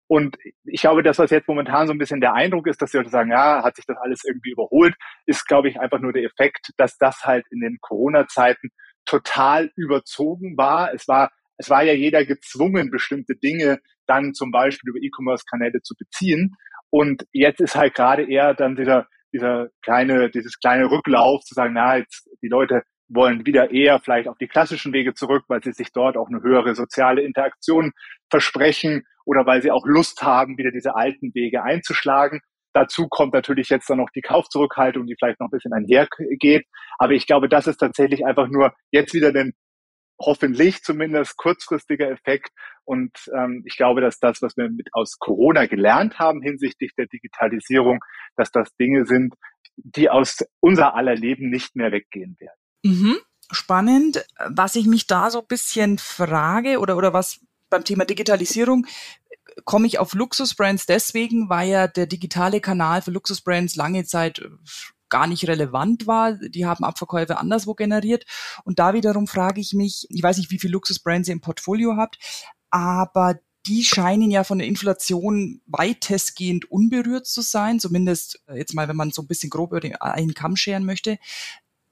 Und 0.08 0.36
ich 0.64 0.80
glaube, 0.80 1.02
das, 1.02 1.18
was 1.18 1.30
jetzt 1.30 1.46
momentan 1.46 1.86
so 1.86 1.92
ein 1.92 1.98
bisschen 1.98 2.22
der 2.22 2.32
Eindruck 2.32 2.66
ist, 2.66 2.80
dass 2.80 2.90
die 2.90 2.96
Leute 2.96 3.10
sagen, 3.10 3.30
ja, 3.30 3.62
hat 3.62 3.76
sich 3.76 3.84
das 3.84 3.98
alles 3.98 4.22
irgendwie 4.24 4.50
überholt, 4.50 4.94
ist, 5.26 5.46
glaube 5.46 5.68
ich, 5.68 5.78
einfach 5.78 6.00
nur 6.00 6.14
der 6.14 6.24
Effekt, 6.24 6.70
dass 6.78 6.96
das 6.96 7.22
halt 7.22 7.44
in 7.50 7.60
den 7.60 7.78
Corona-Zeiten 7.82 8.70
total 9.04 9.70
überzogen 9.76 10.56
war. 10.56 10.92
Es 10.94 11.06
war, 11.06 11.30
es 11.58 11.68
war 11.68 11.82
ja 11.82 11.92
jeder 11.92 12.24
gezwungen, 12.24 12.90
bestimmte 12.90 13.36
Dinge 13.36 13.78
dann 14.06 14.32
zum 14.32 14.50
Beispiel 14.50 14.88
über 14.88 15.00
E-Commerce-Kanäle 15.02 15.82
zu 15.82 15.94
beziehen. 15.98 16.56
Und 16.88 17.26
jetzt 17.32 17.60
ist 17.60 17.76
halt 17.76 17.94
gerade 17.94 18.30
eher 18.30 18.54
dann 18.54 18.74
dieser, 18.74 19.06
dieser 19.34 19.68
kleine, 19.82 20.30
dieses 20.30 20.58
kleine 20.58 20.90
Rücklauf 20.90 21.42
zu 21.42 21.54
sagen, 21.54 21.74
na, 21.74 21.98
jetzt 21.98 22.28
die 22.42 22.48
Leute 22.48 22.82
wollen 23.14 23.46
wieder 23.46 23.70
eher 23.70 24.00
vielleicht 24.00 24.28
auf 24.28 24.38
die 24.38 24.48
klassischen 24.48 24.92
Wege 24.92 25.14
zurück, 25.14 25.44
weil 25.48 25.62
sie 25.62 25.72
sich 25.72 25.92
dort 25.92 26.16
auch 26.16 26.28
eine 26.28 26.42
höhere 26.42 26.74
soziale 26.74 27.22
Interaktion 27.22 27.92
versprechen 28.30 29.04
oder 29.24 29.46
weil 29.46 29.62
sie 29.62 29.70
auch 29.70 29.86
Lust 29.86 30.22
haben, 30.22 30.58
wieder 30.58 30.70
diese 30.70 30.94
alten 30.94 31.34
Wege 31.34 31.62
einzuschlagen. 31.62 32.40
Dazu 32.74 33.06
kommt 33.08 33.34
natürlich 33.34 33.68
jetzt 33.68 33.88
dann 33.90 33.98
noch 33.98 34.10
die 34.14 34.22
Kaufzurückhaltung, 34.22 35.06
die 35.06 35.14
vielleicht 35.18 35.40
noch 35.40 35.48
ein 35.48 35.50
bisschen 35.50 35.74
einhergeht. 35.74 36.64
Aber 36.98 37.12
ich 37.12 37.26
glaube, 37.26 37.48
das 37.48 37.66
ist 37.66 37.76
tatsächlich 37.76 38.24
einfach 38.24 38.48
nur 38.48 38.72
jetzt 38.90 39.12
wieder 39.12 39.28
ein 39.28 39.52
hoffentlich 40.18 40.82
zumindest 40.82 41.36
kurzfristiger 41.36 42.10
Effekt. 42.10 42.50
Und 42.84 43.12
ähm, 43.36 43.62
ich 43.66 43.76
glaube, 43.76 44.00
dass 44.00 44.18
das, 44.18 44.40
was 44.40 44.56
wir 44.56 44.70
mit 44.70 44.88
aus 44.92 45.18
Corona 45.18 45.66
gelernt 45.66 46.18
haben 46.18 46.40
hinsichtlich 46.42 46.92
der 46.96 47.06
Digitalisierung, 47.06 48.00
dass 48.36 48.50
das 48.50 48.74
Dinge 48.76 49.04
sind, 49.04 49.34
die 49.76 50.10
aus 50.10 50.38
unser 50.60 50.94
aller 50.94 51.14
Leben 51.14 51.50
nicht 51.50 51.76
mehr 51.76 51.92
weggehen 51.92 52.36
werden. 52.38 52.61
Mhm. 52.82 53.16
Spannend. 53.50 54.24
Was 54.48 54.76
ich 54.76 54.86
mich 54.86 55.06
da 55.06 55.30
so 55.30 55.40
ein 55.40 55.46
bisschen 55.46 55.98
frage 55.98 56.78
oder, 56.78 56.96
oder 56.96 57.12
was 57.12 57.40
beim 57.68 57.84
Thema 57.84 58.04
Digitalisierung 58.04 58.86
komme 59.64 59.86
ich 59.86 59.98
auf 59.98 60.14
Luxusbrands 60.14 60.86
deswegen, 60.86 61.48
weil 61.48 61.68
ja 61.68 61.88
der 61.88 62.06
digitale 62.06 62.60
Kanal 62.60 63.02
für 63.02 63.10
Luxusbrands 63.10 63.76
lange 63.76 64.04
Zeit 64.04 64.38
äh, 64.38 64.48
gar 65.08 65.26
nicht 65.26 65.46
relevant 65.46 66.06
war. 66.06 66.32
Die 66.32 66.64
haben 66.64 66.84
Abverkäufe 66.84 67.36
anderswo 67.36 67.74
generiert. 67.74 68.24
Und 68.64 68.78
da 68.78 68.94
wiederum 68.94 69.26
frage 69.26 69.60
ich 69.60 69.74
mich, 69.74 70.06
ich 70.08 70.22
weiß 70.22 70.38
nicht, 70.38 70.50
wie 70.50 70.58
viele 70.58 70.72
Luxusbrands 70.72 71.28
ihr 71.28 71.34
im 71.34 71.40
Portfolio 71.40 71.96
habt, 71.96 72.18
aber 72.70 73.38
die 73.66 73.84
scheinen 73.84 74.30
ja 74.30 74.42
von 74.42 74.58
der 74.58 74.66
Inflation 74.66 75.60
weitestgehend 75.66 76.68
unberührt 76.70 77.26
zu 77.26 77.42
sein, 77.42 77.78
zumindest 77.78 78.42
äh, 78.48 78.56
jetzt 78.58 78.74
mal, 78.74 78.88
wenn 78.88 78.96
man 78.96 79.12
so 79.12 79.22
ein 79.22 79.28
bisschen 79.28 79.50
grob 79.50 79.70
über 79.70 79.80
den 79.80 79.94
einen 79.96 80.34
Kamm 80.34 80.56
scheren 80.56 80.84
möchte. 80.84 81.18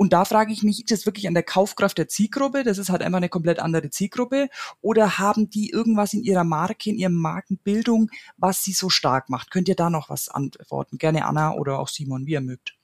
Und 0.01 0.15
da 0.15 0.25
frage 0.25 0.51
ich 0.51 0.63
mich, 0.63 0.79
ist 0.79 0.91
das 0.91 1.05
wirklich 1.05 1.29
an 1.29 1.35
der 1.35 1.43
Kaufkraft 1.43 1.99
der 1.99 2.09
Zielgruppe? 2.09 2.65
Das 2.65 2.79
ist 2.79 2.89
halt 2.89 3.03
einfach 3.03 3.19
eine 3.19 3.29
komplett 3.29 3.59
andere 3.59 3.91
Zielgruppe. 3.91 4.49
Oder 4.81 5.19
haben 5.19 5.51
die 5.51 5.69
irgendwas 5.69 6.15
in 6.15 6.23
ihrer 6.23 6.43
Marke, 6.43 6.89
in 6.89 6.97
ihrer 6.97 7.11
Markenbildung, 7.11 8.11
was 8.39 8.65
sie 8.65 8.73
so 8.73 8.89
stark 8.89 9.29
macht? 9.29 9.51
Könnt 9.51 9.69
ihr 9.69 9.77
da 9.77 9.91
noch 9.91 10.09
was 10.09 10.31
antworten? 10.31 10.97
Gerne 10.97 11.27
Anna 11.27 11.53
oder 11.53 11.79
auch 11.79 11.89
Simon, 11.89 12.25
wie 12.25 12.33
ihr 12.33 12.41
mögt. 12.41 12.80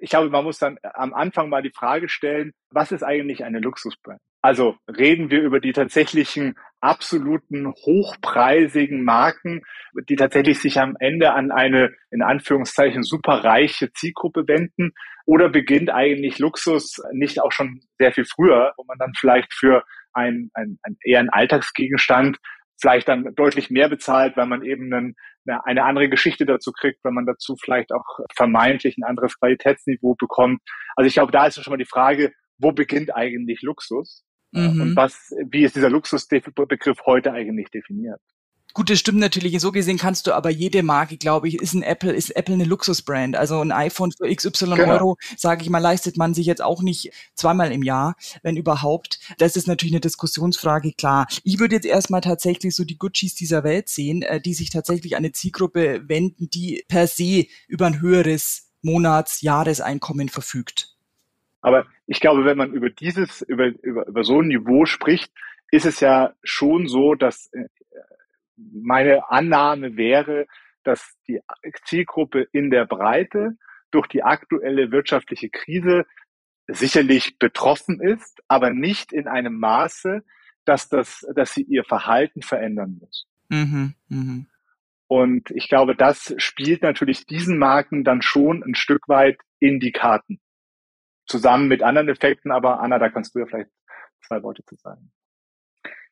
Ich 0.00 0.10
glaube, 0.10 0.30
man 0.30 0.44
muss 0.44 0.58
dann 0.58 0.78
am 0.82 1.14
Anfang 1.14 1.48
mal 1.48 1.62
die 1.62 1.72
Frage 1.74 2.08
stellen, 2.08 2.52
was 2.70 2.92
ist 2.92 3.02
eigentlich 3.02 3.44
eine 3.44 3.60
Luxusbrand? 3.60 4.20
Also 4.40 4.76
reden 4.88 5.30
wir 5.30 5.42
über 5.42 5.58
die 5.60 5.72
tatsächlichen 5.72 6.56
absoluten 6.80 7.72
hochpreisigen 7.72 9.02
Marken, 9.02 9.62
die 10.08 10.14
tatsächlich 10.14 10.60
sich 10.60 10.78
am 10.78 10.96
Ende 11.00 11.32
an 11.32 11.50
eine 11.50 11.90
in 12.10 12.22
Anführungszeichen 12.22 13.02
superreiche 13.02 13.92
Zielgruppe 13.92 14.46
wenden? 14.46 14.92
Oder 15.26 15.48
beginnt 15.48 15.90
eigentlich 15.90 16.38
Luxus 16.38 17.02
nicht 17.12 17.42
auch 17.42 17.52
schon 17.52 17.80
sehr 17.98 18.12
viel 18.12 18.24
früher, 18.24 18.72
wo 18.76 18.84
man 18.84 18.98
dann 18.98 19.12
vielleicht 19.18 19.52
für 19.52 19.82
ein, 20.12 20.50
ein, 20.54 20.78
ein 20.82 20.96
eher 21.02 21.20
ein 21.20 21.30
Alltagsgegenstand 21.30 22.38
vielleicht 22.80 23.08
dann 23.08 23.34
deutlich 23.34 23.70
mehr 23.70 23.88
bezahlt, 23.88 24.36
weil 24.36 24.46
man 24.46 24.62
eben 24.62 24.92
einen, 24.92 25.16
eine 25.48 25.84
andere 25.84 26.08
Geschichte 26.08 26.46
dazu 26.46 26.72
kriegt, 26.72 27.02
wenn 27.04 27.14
man 27.14 27.26
dazu 27.26 27.56
vielleicht 27.56 27.92
auch 27.92 28.18
vermeintlich 28.34 28.96
ein 28.98 29.04
anderes 29.04 29.38
Qualitätsniveau 29.38 30.14
bekommt. 30.14 30.60
Also 30.96 31.08
ich 31.08 31.14
glaube, 31.14 31.32
da 31.32 31.46
ist 31.46 31.62
schon 31.62 31.70
mal 31.70 31.76
die 31.76 31.84
Frage, 31.84 32.32
wo 32.58 32.72
beginnt 32.72 33.14
eigentlich 33.14 33.62
Luxus? 33.62 34.24
Mhm. 34.52 34.80
Und 34.80 34.96
was, 34.96 35.34
wie 35.50 35.64
ist 35.64 35.76
dieser 35.76 35.90
Luxusbegriff 35.90 36.98
heute 37.06 37.32
eigentlich 37.32 37.70
definiert? 37.70 38.20
Gut, 38.78 38.90
das 38.90 39.00
stimmt 39.00 39.18
natürlich. 39.18 39.60
So 39.60 39.72
gesehen 39.72 39.98
kannst 39.98 40.28
du 40.28 40.32
aber 40.32 40.50
jede 40.50 40.84
Marke, 40.84 41.16
glaube 41.16 41.48
ich, 41.48 41.56
ist 41.56 41.74
ein 41.74 41.82
Apple, 41.82 42.12
ist 42.12 42.36
Apple 42.36 42.54
eine 42.54 42.62
Luxusbrand. 42.62 43.34
Also 43.34 43.60
ein 43.60 43.72
iPhone 43.72 44.12
für 44.12 44.32
XY 44.32 44.76
genau. 44.76 44.92
Euro, 44.92 45.16
sage 45.36 45.62
ich 45.62 45.68
mal, 45.68 45.80
leistet 45.80 46.16
man 46.16 46.32
sich 46.32 46.46
jetzt 46.46 46.62
auch 46.62 46.80
nicht 46.80 47.10
zweimal 47.34 47.72
im 47.72 47.82
Jahr, 47.82 48.14
wenn 48.44 48.56
überhaupt. 48.56 49.18
Das 49.38 49.56
ist 49.56 49.66
natürlich 49.66 49.94
eine 49.94 50.00
Diskussionsfrage, 50.00 50.92
klar. 50.92 51.26
Ich 51.42 51.58
würde 51.58 51.74
jetzt 51.74 51.86
erstmal 51.86 52.20
tatsächlich 52.20 52.76
so 52.76 52.84
die 52.84 52.96
Guccis 52.96 53.34
dieser 53.34 53.64
Welt 53.64 53.88
sehen, 53.88 54.22
äh, 54.22 54.40
die 54.40 54.54
sich 54.54 54.70
tatsächlich 54.70 55.16
an 55.16 55.24
eine 55.24 55.32
Zielgruppe 55.32 56.08
wenden, 56.08 56.48
die 56.48 56.84
per 56.86 57.08
se 57.08 57.46
über 57.66 57.86
ein 57.86 58.00
höheres 58.00 58.70
Monats-, 58.82 59.42
Jahreseinkommen 59.42 60.28
verfügt. 60.28 60.94
Aber 61.62 61.84
ich 62.06 62.20
glaube, 62.20 62.44
wenn 62.44 62.56
man 62.56 62.72
über 62.72 62.90
dieses, 62.90 63.42
über, 63.42 63.72
über, 63.82 64.06
über 64.06 64.22
so 64.22 64.40
ein 64.40 64.46
Niveau 64.46 64.86
spricht, 64.86 65.32
ist 65.72 65.84
es 65.84 66.00
ja 66.00 66.32
schon 66.42 66.86
so, 66.86 67.14
dass 67.14 67.52
äh, 67.52 67.64
meine 68.58 69.30
Annahme 69.30 69.96
wäre, 69.96 70.46
dass 70.84 71.16
die 71.26 71.40
Zielgruppe 71.84 72.46
in 72.52 72.70
der 72.70 72.86
Breite 72.86 73.56
durch 73.90 74.06
die 74.06 74.22
aktuelle 74.22 74.90
wirtschaftliche 74.90 75.48
Krise 75.50 76.04
sicherlich 76.66 77.38
betroffen 77.38 78.00
ist, 78.00 78.40
aber 78.48 78.70
nicht 78.70 79.12
in 79.12 79.26
einem 79.26 79.58
Maße, 79.58 80.22
dass 80.64 80.88
das, 80.88 81.26
dass 81.34 81.54
sie 81.54 81.62
ihr 81.62 81.84
Verhalten 81.84 82.42
verändern 82.42 82.98
muss. 83.00 83.26
Mhm, 83.48 83.94
mh. 84.08 84.44
Und 85.06 85.50
ich 85.52 85.68
glaube, 85.68 85.96
das 85.96 86.34
spielt 86.36 86.82
natürlich 86.82 87.24
diesen 87.24 87.58
Marken 87.58 88.04
dann 88.04 88.20
schon 88.20 88.62
ein 88.62 88.74
Stück 88.74 89.08
weit 89.08 89.38
in 89.58 89.80
die 89.80 89.92
Karten 89.92 90.38
zusammen 91.26 91.68
mit 91.68 91.82
anderen 91.82 92.10
Effekten. 92.10 92.50
Aber 92.50 92.80
Anna, 92.80 92.98
da 92.98 93.08
kannst 93.08 93.34
du 93.34 93.38
ja 93.38 93.46
vielleicht 93.46 93.70
zwei 94.20 94.42
Worte 94.42 94.62
zu 94.64 94.76
sagen. 94.76 95.10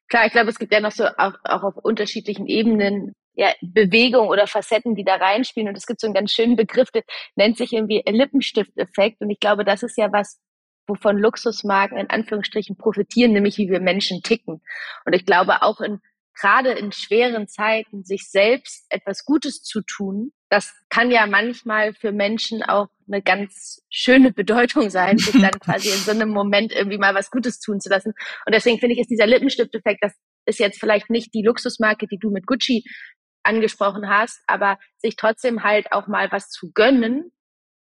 Klar, 0.08 0.26
ich 0.26 0.32
glaube, 0.32 0.50
es 0.50 0.58
gibt 0.58 0.72
ja 0.72 0.80
noch 0.80 0.92
so 0.92 1.04
auch, 1.04 1.34
auch 1.44 1.62
auf 1.64 1.76
unterschiedlichen 1.76 2.46
Ebenen 2.46 3.14
ja, 3.34 3.52
Bewegung 3.60 4.28
oder 4.28 4.46
Facetten, 4.46 4.94
die 4.94 5.04
da 5.04 5.16
reinspielen. 5.16 5.68
Und 5.68 5.76
es 5.76 5.86
gibt 5.86 6.00
so 6.00 6.06
einen 6.06 6.14
ganz 6.14 6.32
schönen 6.32 6.56
Begriff, 6.56 6.90
der 6.90 7.02
nennt 7.34 7.58
sich 7.58 7.72
irgendwie 7.72 8.02
Lippenstift-Effekt. 8.06 9.20
Und 9.20 9.30
ich 9.30 9.40
glaube, 9.40 9.64
das 9.64 9.82
ist 9.82 9.98
ja 9.98 10.10
was, 10.12 10.40
wovon 10.86 11.18
Luxusmarken 11.18 11.98
in 11.98 12.08
Anführungsstrichen 12.08 12.76
profitieren, 12.76 13.32
nämlich 13.32 13.58
wie 13.58 13.68
wir 13.68 13.80
Menschen 13.80 14.22
ticken. 14.22 14.62
Und 15.04 15.14
ich 15.14 15.26
glaube, 15.26 15.62
auch 15.62 15.80
in 15.80 16.00
gerade 16.38 16.72
in 16.72 16.92
schweren 16.92 17.48
Zeiten 17.48 18.04
sich 18.04 18.30
selbst 18.30 18.86
etwas 18.90 19.24
Gutes 19.24 19.62
zu 19.62 19.80
tun, 19.82 20.32
das 20.56 20.74
kann 20.88 21.10
ja 21.10 21.26
manchmal 21.26 21.92
für 21.92 22.12
Menschen 22.12 22.62
auch 22.62 22.88
eine 23.06 23.20
ganz 23.20 23.82
schöne 23.90 24.32
Bedeutung 24.32 24.88
sein, 24.88 25.18
sich 25.18 25.38
dann 25.38 25.50
quasi 25.60 25.90
in 25.90 25.98
so 25.98 26.12
einem 26.12 26.30
Moment 26.30 26.72
irgendwie 26.72 26.96
mal 26.96 27.14
was 27.14 27.30
Gutes 27.30 27.60
tun 27.60 27.78
zu 27.78 27.90
lassen. 27.90 28.14
Und 28.46 28.54
deswegen 28.54 28.78
finde 28.78 28.94
ich, 28.94 29.00
ist 29.00 29.10
dieser 29.10 29.26
Lippenstift-Effekt, 29.26 30.02
das 30.02 30.14
ist 30.46 30.58
jetzt 30.58 30.80
vielleicht 30.80 31.10
nicht 31.10 31.34
die 31.34 31.42
Luxusmarke, 31.42 32.06
die 32.06 32.16
du 32.16 32.30
mit 32.30 32.46
Gucci 32.46 32.84
angesprochen 33.42 34.08
hast, 34.08 34.40
aber 34.46 34.78
sich 34.96 35.16
trotzdem 35.16 35.62
halt 35.62 35.92
auch 35.92 36.06
mal 36.06 36.32
was 36.32 36.48
zu 36.48 36.72
gönnen, 36.72 37.32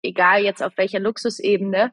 egal 0.02 0.44
jetzt 0.44 0.64
auf 0.64 0.74
welcher 0.76 1.00
Luxusebene, 1.00 1.92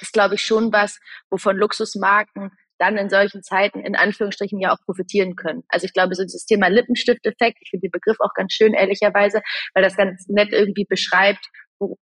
ist, 0.00 0.12
glaube 0.12 0.34
ich, 0.34 0.42
schon 0.42 0.72
was, 0.72 0.98
wovon 1.30 1.56
Luxusmarken 1.56 2.50
dann 2.78 2.96
in 2.96 3.08
solchen 3.08 3.42
Zeiten 3.42 3.80
in 3.80 3.96
Anführungsstrichen 3.96 4.60
ja 4.60 4.72
auch 4.72 4.80
profitieren 4.84 5.36
können. 5.36 5.62
Also 5.68 5.84
ich 5.84 5.92
glaube, 5.92 6.14
so 6.14 6.22
dieses 6.22 6.46
Thema 6.46 6.68
Lippenstift-Effekt, 6.68 7.58
ich 7.60 7.70
finde 7.70 7.88
den 7.88 7.92
Begriff 7.92 8.16
auch 8.20 8.34
ganz 8.34 8.52
schön, 8.52 8.74
ehrlicherweise, 8.74 9.42
weil 9.74 9.82
das 9.82 9.96
ganz 9.96 10.26
nett 10.28 10.52
irgendwie 10.52 10.84
beschreibt, 10.88 11.46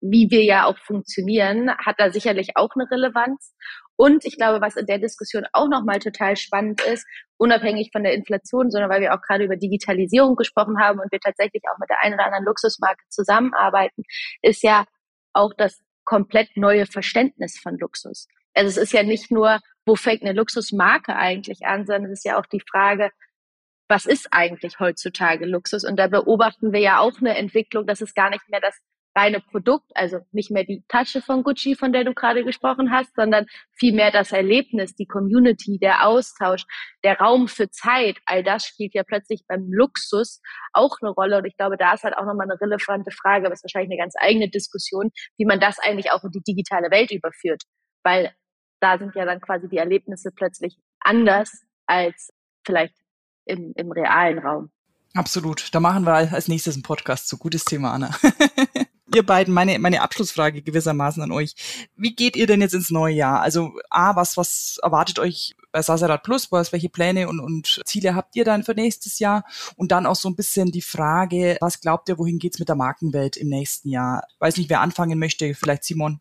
wie 0.00 0.30
wir 0.30 0.44
ja 0.44 0.66
auch 0.66 0.78
funktionieren, 0.78 1.70
hat 1.78 1.96
da 1.98 2.10
sicherlich 2.10 2.50
auch 2.54 2.70
eine 2.76 2.88
Relevanz. 2.90 3.54
Und 3.96 4.24
ich 4.24 4.36
glaube, 4.36 4.60
was 4.60 4.76
in 4.76 4.86
der 4.86 4.98
Diskussion 4.98 5.44
auch 5.52 5.68
nochmal 5.68 5.98
total 5.98 6.36
spannend 6.36 6.80
ist, 6.82 7.06
unabhängig 7.36 7.90
von 7.92 8.02
der 8.02 8.14
Inflation, 8.14 8.70
sondern 8.70 8.90
weil 8.90 9.00
wir 9.00 9.14
auch 9.14 9.22
gerade 9.22 9.44
über 9.44 9.56
Digitalisierung 9.56 10.36
gesprochen 10.36 10.80
haben 10.80 11.00
und 11.00 11.10
wir 11.12 11.20
tatsächlich 11.20 11.62
auch 11.72 11.78
mit 11.78 11.90
der 11.90 12.00
einen 12.02 12.14
oder 12.14 12.26
anderen 12.26 12.44
Luxusmarke 12.44 13.02
zusammenarbeiten, 13.08 14.02
ist 14.42 14.62
ja 14.62 14.84
auch 15.32 15.52
das 15.56 15.80
komplett 16.04 16.56
neue 16.56 16.86
Verständnis 16.86 17.58
von 17.58 17.78
Luxus. 17.78 18.28
Also 18.54 18.68
es 18.68 18.76
ist 18.76 18.92
ja 18.92 19.02
nicht 19.02 19.30
nur, 19.30 19.60
wo 19.86 19.96
fängt 19.96 20.22
eine 20.22 20.32
Luxusmarke 20.32 21.14
eigentlich 21.16 21.64
an, 21.66 21.86
sondern 21.86 22.12
es 22.12 22.20
ist 22.20 22.24
ja 22.24 22.38
auch 22.38 22.46
die 22.46 22.62
Frage, 22.70 23.10
was 23.88 24.06
ist 24.06 24.28
eigentlich 24.32 24.80
heutzutage 24.80 25.44
Luxus? 25.44 25.84
Und 25.84 25.96
da 25.96 26.08
beobachten 26.08 26.72
wir 26.72 26.80
ja 26.80 26.98
auch 27.00 27.18
eine 27.18 27.36
Entwicklung, 27.36 27.86
dass 27.86 28.00
es 28.00 28.14
gar 28.14 28.30
nicht 28.30 28.48
mehr 28.48 28.60
das 28.60 28.78
reine 29.16 29.40
Produkt, 29.40 29.90
also 29.94 30.18
nicht 30.32 30.50
mehr 30.50 30.64
die 30.64 30.82
Tasche 30.88 31.22
von 31.22 31.44
Gucci, 31.44 31.76
von 31.76 31.92
der 31.92 32.04
du 32.04 32.14
gerade 32.14 32.44
gesprochen 32.44 32.90
hast, 32.90 33.14
sondern 33.14 33.46
vielmehr 33.72 34.10
das 34.10 34.32
Erlebnis, 34.32 34.94
die 34.96 35.06
Community, 35.06 35.78
der 35.78 36.06
Austausch, 36.06 36.64
der 37.04 37.18
Raum 37.18 37.46
für 37.46 37.70
Zeit, 37.70 38.16
all 38.26 38.42
das 38.42 38.64
spielt 38.64 38.94
ja 38.94 39.04
plötzlich 39.04 39.44
beim 39.46 39.68
Luxus 39.70 40.40
auch 40.72 40.96
eine 41.00 41.10
Rolle. 41.10 41.38
Und 41.38 41.44
ich 41.44 41.56
glaube, 41.56 41.76
da 41.76 41.94
ist 41.94 42.02
halt 42.02 42.16
auch 42.16 42.24
nochmal 42.24 42.50
eine 42.50 42.60
relevante 42.60 43.12
Frage, 43.12 43.46
aber 43.46 43.54
ist 43.54 43.62
wahrscheinlich 43.62 43.92
eine 43.92 44.02
ganz 44.02 44.14
eigene 44.18 44.48
Diskussion, 44.50 45.10
wie 45.36 45.44
man 45.44 45.60
das 45.60 45.78
eigentlich 45.78 46.10
auch 46.10 46.24
in 46.24 46.32
die 46.32 46.42
digitale 46.42 46.90
Welt 46.90 47.12
überführt. 47.12 47.62
Weil 48.02 48.32
da 48.84 48.98
sind 48.98 49.14
ja 49.14 49.24
dann 49.24 49.40
quasi 49.40 49.66
die 49.66 49.78
Erlebnisse 49.78 50.30
plötzlich 50.30 50.76
anders 51.00 51.64
als 51.86 52.30
vielleicht 52.66 52.94
im, 53.46 53.72
im 53.76 53.90
realen 53.90 54.38
Raum. 54.38 54.70
Absolut. 55.14 55.74
Da 55.74 55.80
machen 55.80 56.04
wir 56.04 56.12
als 56.12 56.48
nächstes 56.48 56.74
einen 56.74 56.82
Podcast 56.82 57.28
zu. 57.28 57.38
Gutes 57.38 57.64
Thema, 57.64 57.92
Anna. 57.92 58.10
ihr 59.14 59.24
beiden, 59.24 59.54
meine, 59.54 59.78
meine 59.78 60.02
Abschlussfrage 60.02 60.60
gewissermaßen 60.60 61.22
an 61.22 61.32
euch. 61.32 61.54
Wie 61.96 62.14
geht 62.14 62.36
ihr 62.36 62.46
denn 62.46 62.60
jetzt 62.60 62.74
ins 62.74 62.90
neue 62.90 63.14
Jahr? 63.14 63.40
Also, 63.40 63.72
A, 63.88 64.16
was, 64.16 64.36
was 64.36 64.78
erwartet 64.82 65.18
euch 65.18 65.54
bei 65.72 65.80
Sasarat 65.80 66.22
Plus? 66.22 66.52
Was, 66.52 66.72
welche 66.72 66.90
Pläne 66.90 67.28
und, 67.28 67.40
und 67.40 67.80
Ziele 67.86 68.14
habt 68.14 68.36
ihr 68.36 68.44
dann 68.44 68.64
für 68.64 68.74
nächstes 68.74 69.18
Jahr? 69.18 69.44
Und 69.76 69.92
dann 69.92 70.04
auch 70.04 70.16
so 70.16 70.28
ein 70.28 70.36
bisschen 70.36 70.72
die 70.72 70.82
Frage, 70.82 71.56
was 71.60 71.80
glaubt 71.80 72.08
ihr, 72.08 72.18
wohin 72.18 72.38
geht's 72.38 72.58
mit 72.58 72.68
der 72.68 72.76
Markenwelt 72.76 73.38
im 73.38 73.48
nächsten 73.48 73.88
Jahr? 73.88 74.24
Weiß 74.40 74.58
nicht, 74.58 74.68
wer 74.68 74.80
anfangen 74.80 75.18
möchte. 75.18 75.54
Vielleicht 75.54 75.84
Simon. 75.84 76.20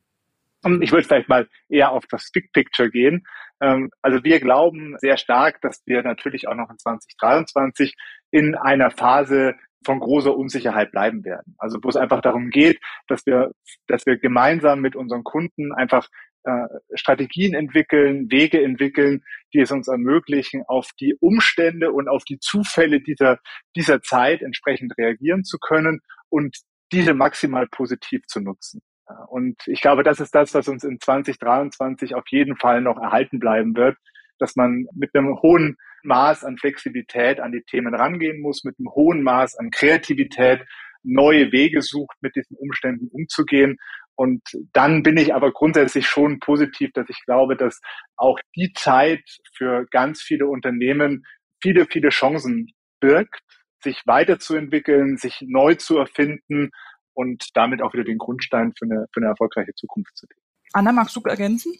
Ich 0.82 0.92
würde 0.92 1.06
vielleicht 1.06 1.30
mal 1.30 1.48
eher 1.70 1.92
auf 1.92 2.06
das 2.08 2.30
Big 2.32 2.52
Picture 2.54 2.90
gehen. 2.90 3.26
Ähm, 3.62 3.90
also 4.02 4.24
wir 4.24 4.40
glauben 4.40 4.96
sehr 5.00 5.18
stark, 5.18 5.62
dass 5.62 5.82
wir 5.86 6.04
natürlich 6.04 6.48
auch 6.48 6.56
noch 6.56 6.70
in 6.70 6.78
2023 6.78 7.96
in 8.32 8.56
einer 8.56 8.92
Phase 8.92 9.56
von 9.86 10.00
großer 10.00 10.36
Unsicherheit 10.36 10.92
bleiben 10.92 11.24
werden. 11.26 11.56
Also 11.58 11.80
wo 11.82 11.90
es 11.90 11.98
einfach 11.98 12.22
darum 12.22 12.50
geht, 12.50 12.80
dass 13.08 13.26
wir, 13.26 13.52
dass 13.88 14.06
wir 14.06 14.18
gemeinsam 14.18 14.80
mit 14.80 14.96
unseren 14.96 15.24
Kunden 15.24 15.74
einfach 15.74 16.08
äh, 16.46 16.68
Strategien 16.94 17.54
entwickeln, 17.54 18.30
Wege 18.30 18.62
entwickeln, 18.64 19.24
die 19.54 19.60
es 19.60 19.72
uns 19.72 19.88
ermöglichen, 19.88 20.64
auf 20.68 20.90
die 21.00 21.16
Umstände 21.20 21.92
und 21.92 22.10
auf 22.10 22.24
die 22.26 22.40
Zufälle 22.40 23.02
dieser, 23.02 23.40
dieser 23.76 24.02
Zeit 24.02 24.42
entsprechend 24.42 24.98
reagieren 24.98 25.44
zu 25.44 25.58
können 25.58 26.02
und 26.30 26.58
diese 26.92 27.14
maximal 27.14 27.68
positiv 27.68 28.26
zu 28.28 28.42
nutzen. 28.42 28.82
Und 29.28 29.58
ich 29.68 29.82
glaube, 29.82 30.04
das 30.04 30.20
ist 30.20 30.34
das, 30.34 30.54
was 30.54 30.68
uns 30.68 30.84
in 30.84 31.00
2023 31.00 32.16
auf 32.16 32.24
jeden 32.30 32.56
Fall 32.56 32.82
noch 32.82 32.98
erhalten 32.98 33.40
bleiben 33.40 33.76
wird, 33.76 33.98
dass 34.40 34.56
man 34.56 34.86
mit 34.94 35.14
einem 35.14 35.42
hohen 35.42 35.78
Maß 36.04 36.44
an 36.44 36.58
Flexibilität 36.58 37.40
an 37.40 37.52
die 37.52 37.64
Themen 37.64 37.94
rangehen 37.96 38.42
muss, 38.42 38.64
mit 38.64 38.76
einem 38.80 38.94
hohen 38.94 39.24
Maß 39.24 39.58
an 39.58 39.72
Kreativität 39.72 40.66
neue 41.04 41.52
Wege 41.52 41.82
sucht, 41.82 42.16
mit 42.22 42.36
diesen 42.36 42.58
Umständen 42.58 43.08
umzugehen. 43.12 43.78
Und 44.16 44.42
dann 44.74 45.04
bin 45.04 45.18
ich 45.18 45.34
aber 45.34 45.52
grundsätzlich 45.52 46.08
schon 46.08 46.40
positiv, 46.40 46.92
dass 46.94 47.10
ich 47.10 47.20
glaube, 47.26 47.58
dass 47.58 47.82
auch 48.16 48.40
die 48.56 48.72
Zeit 48.74 49.24
für 49.56 49.86
ganz 49.92 50.22
viele 50.22 50.48
Unternehmen 50.48 51.24
viele, 51.62 51.86
viele 51.86 52.10
Chancen 52.10 52.68
birgt, 53.00 53.40
sich 53.82 54.02
weiterzuentwickeln, 54.06 55.18
sich 55.18 55.42
neu 55.42 55.76
zu 55.76 55.98
erfinden 55.98 56.72
und 57.14 57.50
damit 57.54 57.82
auch 57.82 57.94
wieder 57.94 58.04
den 58.04 58.18
Grundstein 58.18 58.74
für 58.78 58.86
eine, 58.86 59.06
für 59.14 59.20
eine 59.20 59.28
erfolgreiche 59.28 59.74
Zukunft 59.76 60.16
zu 60.18 60.26
legen. 60.28 60.42
Anna, 60.74 60.92
magst 60.92 61.16
du 61.16 61.22
ergänzen? 61.22 61.74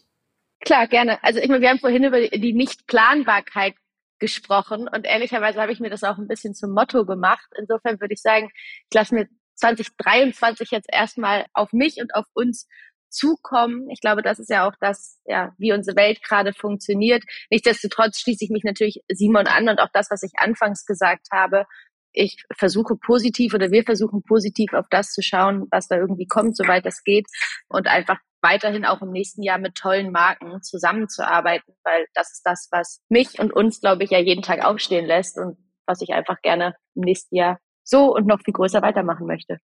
Klar, 0.60 0.86
gerne. 0.86 1.22
Also 1.22 1.40
ich 1.40 1.48
meine, 1.48 1.60
wir 1.60 1.68
haben 1.68 1.78
vorhin 1.78 2.04
über 2.04 2.20
die 2.20 2.54
Nichtplanbarkeit 2.54 3.74
gesprochen 4.18 4.88
und 4.88 5.04
ehrlicherweise 5.04 5.60
habe 5.60 5.72
ich 5.72 5.80
mir 5.80 5.90
das 5.90 6.04
auch 6.04 6.16
ein 6.18 6.28
bisschen 6.28 6.54
zum 6.54 6.72
Motto 6.72 7.04
gemacht. 7.04 7.46
Insofern 7.58 8.00
würde 8.00 8.14
ich 8.14 8.22
sagen, 8.22 8.50
ich 8.90 8.94
lasse 8.94 9.14
mir 9.14 9.28
2023 9.56 10.70
jetzt 10.70 10.88
erstmal 10.90 11.46
auf 11.52 11.72
mich 11.72 11.96
und 12.00 12.14
auf 12.14 12.26
uns 12.32 12.66
zukommen. 13.10 13.88
Ich 13.90 14.00
glaube, 14.00 14.22
das 14.22 14.38
ist 14.38 14.50
ja 14.50 14.66
auch 14.66 14.74
das, 14.80 15.20
ja, 15.24 15.52
wie 15.58 15.72
unsere 15.72 15.96
Welt 15.96 16.22
gerade 16.22 16.52
funktioniert. 16.52 17.22
Nichtsdestotrotz 17.50 18.18
schließe 18.20 18.44
ich 18.44 18.50
mich 18.50 18.64
natürlich 18.64 19.00
Simon 19.08 19.46
an 19.46 19.68
und 19.68 19.80
auch 19.80 19.90
das, 19.92 20.10
was 20.10 20.22
ich 20.22 20.32
anfangs 20.36 20.84
gesagt 20.84 21.28
habe. 21.32 21.66
Ich 22.14 22.42
versuche 22.56 22.96
positiv 22.96 23.54
oder 23.54 23.70
wir 23.70 23.84
versuchen 23.84 24.22
positiv 24.22 24.72
auf 24.72 24.86
das 24.88 25.12
zu 25.12 25.20
schauen, 25.20 25.66
was 25.70 25.88
da 25.88 25.96
irgendwie 25.96 26.26
kommt, 26.26 26.56
soweit 26.56 26.86
das 26.86 27.02
geht 27.02 27.26
und 27.68 27.86
einfach 27.86 28.18
weiterhin 28.40 28.84
auch 28.84 29.02
im 29.02 29.10
nächsten 29.10 29.42
Jahr 29.42 29.58
mit 29.58 29.74
tollen 29.74 30.12
Marken 30.12 30.62
zusammenzuarbeiten, 30.62 31.74
weil 31.82 32.06
das 32.14 32.32
ist 32.32 32.42
das, 32.44 32.68
was 32.70 33.00
mich 33.08 33.38
und 33.38 33.52
uns, 33.52 33.80
glaube 33.80 34.04
ich, 34.04 34.10
ja 34.10 34.18
jeden 34.18 34.42
Tag 34.42 34.64
aufstehen 34.64 35.06
lässt 35.06 35.38
und 35.38 35.56
was 35.86 36.00
ich 36.02 36.10
einfach 36.12 36.40
gerne 36.42 36.74
im 36.94 37.02
nächsten 37.02 37.36
Jahr 37.36 37.58
so 37.82 38.14
und 38.14 38.26
noch 38.26 38.40
viel 38.42 38.54
größer 38.54 38.80
weitermachen 38.82 39.26
möchte. 39.26 39.58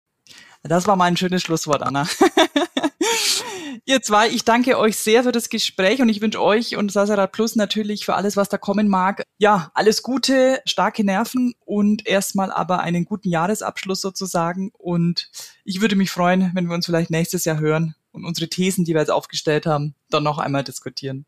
Das 0.62 0.86
war 0.86 0.96
mein 0.96 1.16
schönes 1.16 1.42
Schlusswort, 1.42 1.82
Anna. 1.82 2.06
Ihr 3.84 4.02
zwei, 4.02 4.28
ich 4.28 4.44
danke 4.44 4.78
euch 4.78 4.96
sehr 4.96 5.24
für 5.24 5.32
das 5.32 5.48
Gespräch 5.48 6.00
und 6.00 6.08
ich 6.08 6.20
wünsche 6.20 6.42
euch 6.42 6.76
und 6.76 6.90
Sasarat 6.92 7.32
Plus 7.32 7.56
natürlich 7.56 8.04
für 8.04 8.14
alles, 8.14 8.36
was 8.36 8.48
da 8.48 8.58
kommen 8.58 8.88
mag. 8.88 9.24
Ja, 9.38 9.70
alles 9.74 10.02
Gute, 10.02 10.60
starke 10.66 11.04
Nerven 11.04 11.54
und 11.64 12.06
erstmal 12.06 12.50
aber 12.52 12.80
einen 12.80 13.04
guten 13.04 13.28
Jahresabschluss 13.28 14.00
sozusagen. 14.00 14.70
Und 14.76 15.30
ich 15.64 15.80
würde 15.80 15.96
mich 15.96 16.10
freuen, 16.10 16.50
wenn 16.54 16.66
wir 16.66 16.74
uns 16.74 16.86
vielleicht 16.86 17.10
nächstes 17.10 17.44
Jahr 17.44 17.58
hören 17.58 17.94
und 18.12 18.24
unsere 18.24 18.48
Thesen, 18.48 18.84
die 18.84 18.94
wir 18.94 19.00
jetzt 19.00 19.10
aufgestellt 19.10 19.66
haben, 19.66 19.94
dann 20.10 20.22
noch 20.22 20.38
einmal 20.38 20.64
diskutieren. 20.64 21.26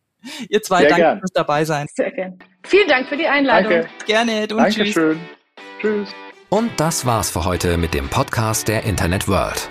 Ihr 0.48 0.62
zwei, 0.62 0.80
Sehr 0.80 0.88
danke 0.88 1.02
gern. 1.02 1.18
fürs 1.18 1.32
dabei 1.32 1.64
sein. 1.64 1.86
Sehr 1.94 2.12
gerne. 2.12 2.38
Vielen 2.64 2.88
Dank 2.88 3.08
für 3.08 3.16
die 3.16 3.26
Einladung. 3.26 3.72
Danke. 3.72 3.88
Gerne. 4.06 4.42
Und 4.42 4.56
Dankeschön. 4.56 5.20
Tschüss. 5.80 6.08
tschüss. 6.08 6.08
Und 6.48 6.70
das 6.76 7.06
war's 7.06 7.30
für 7.30 7.44
heute 7.44 7.76
mit 7.76 7.94
dem 7.94 8.08
Podcast 8.08 8.68
der 8.68 8.84
Internet 8.84 9.26
World. 9.26 9.70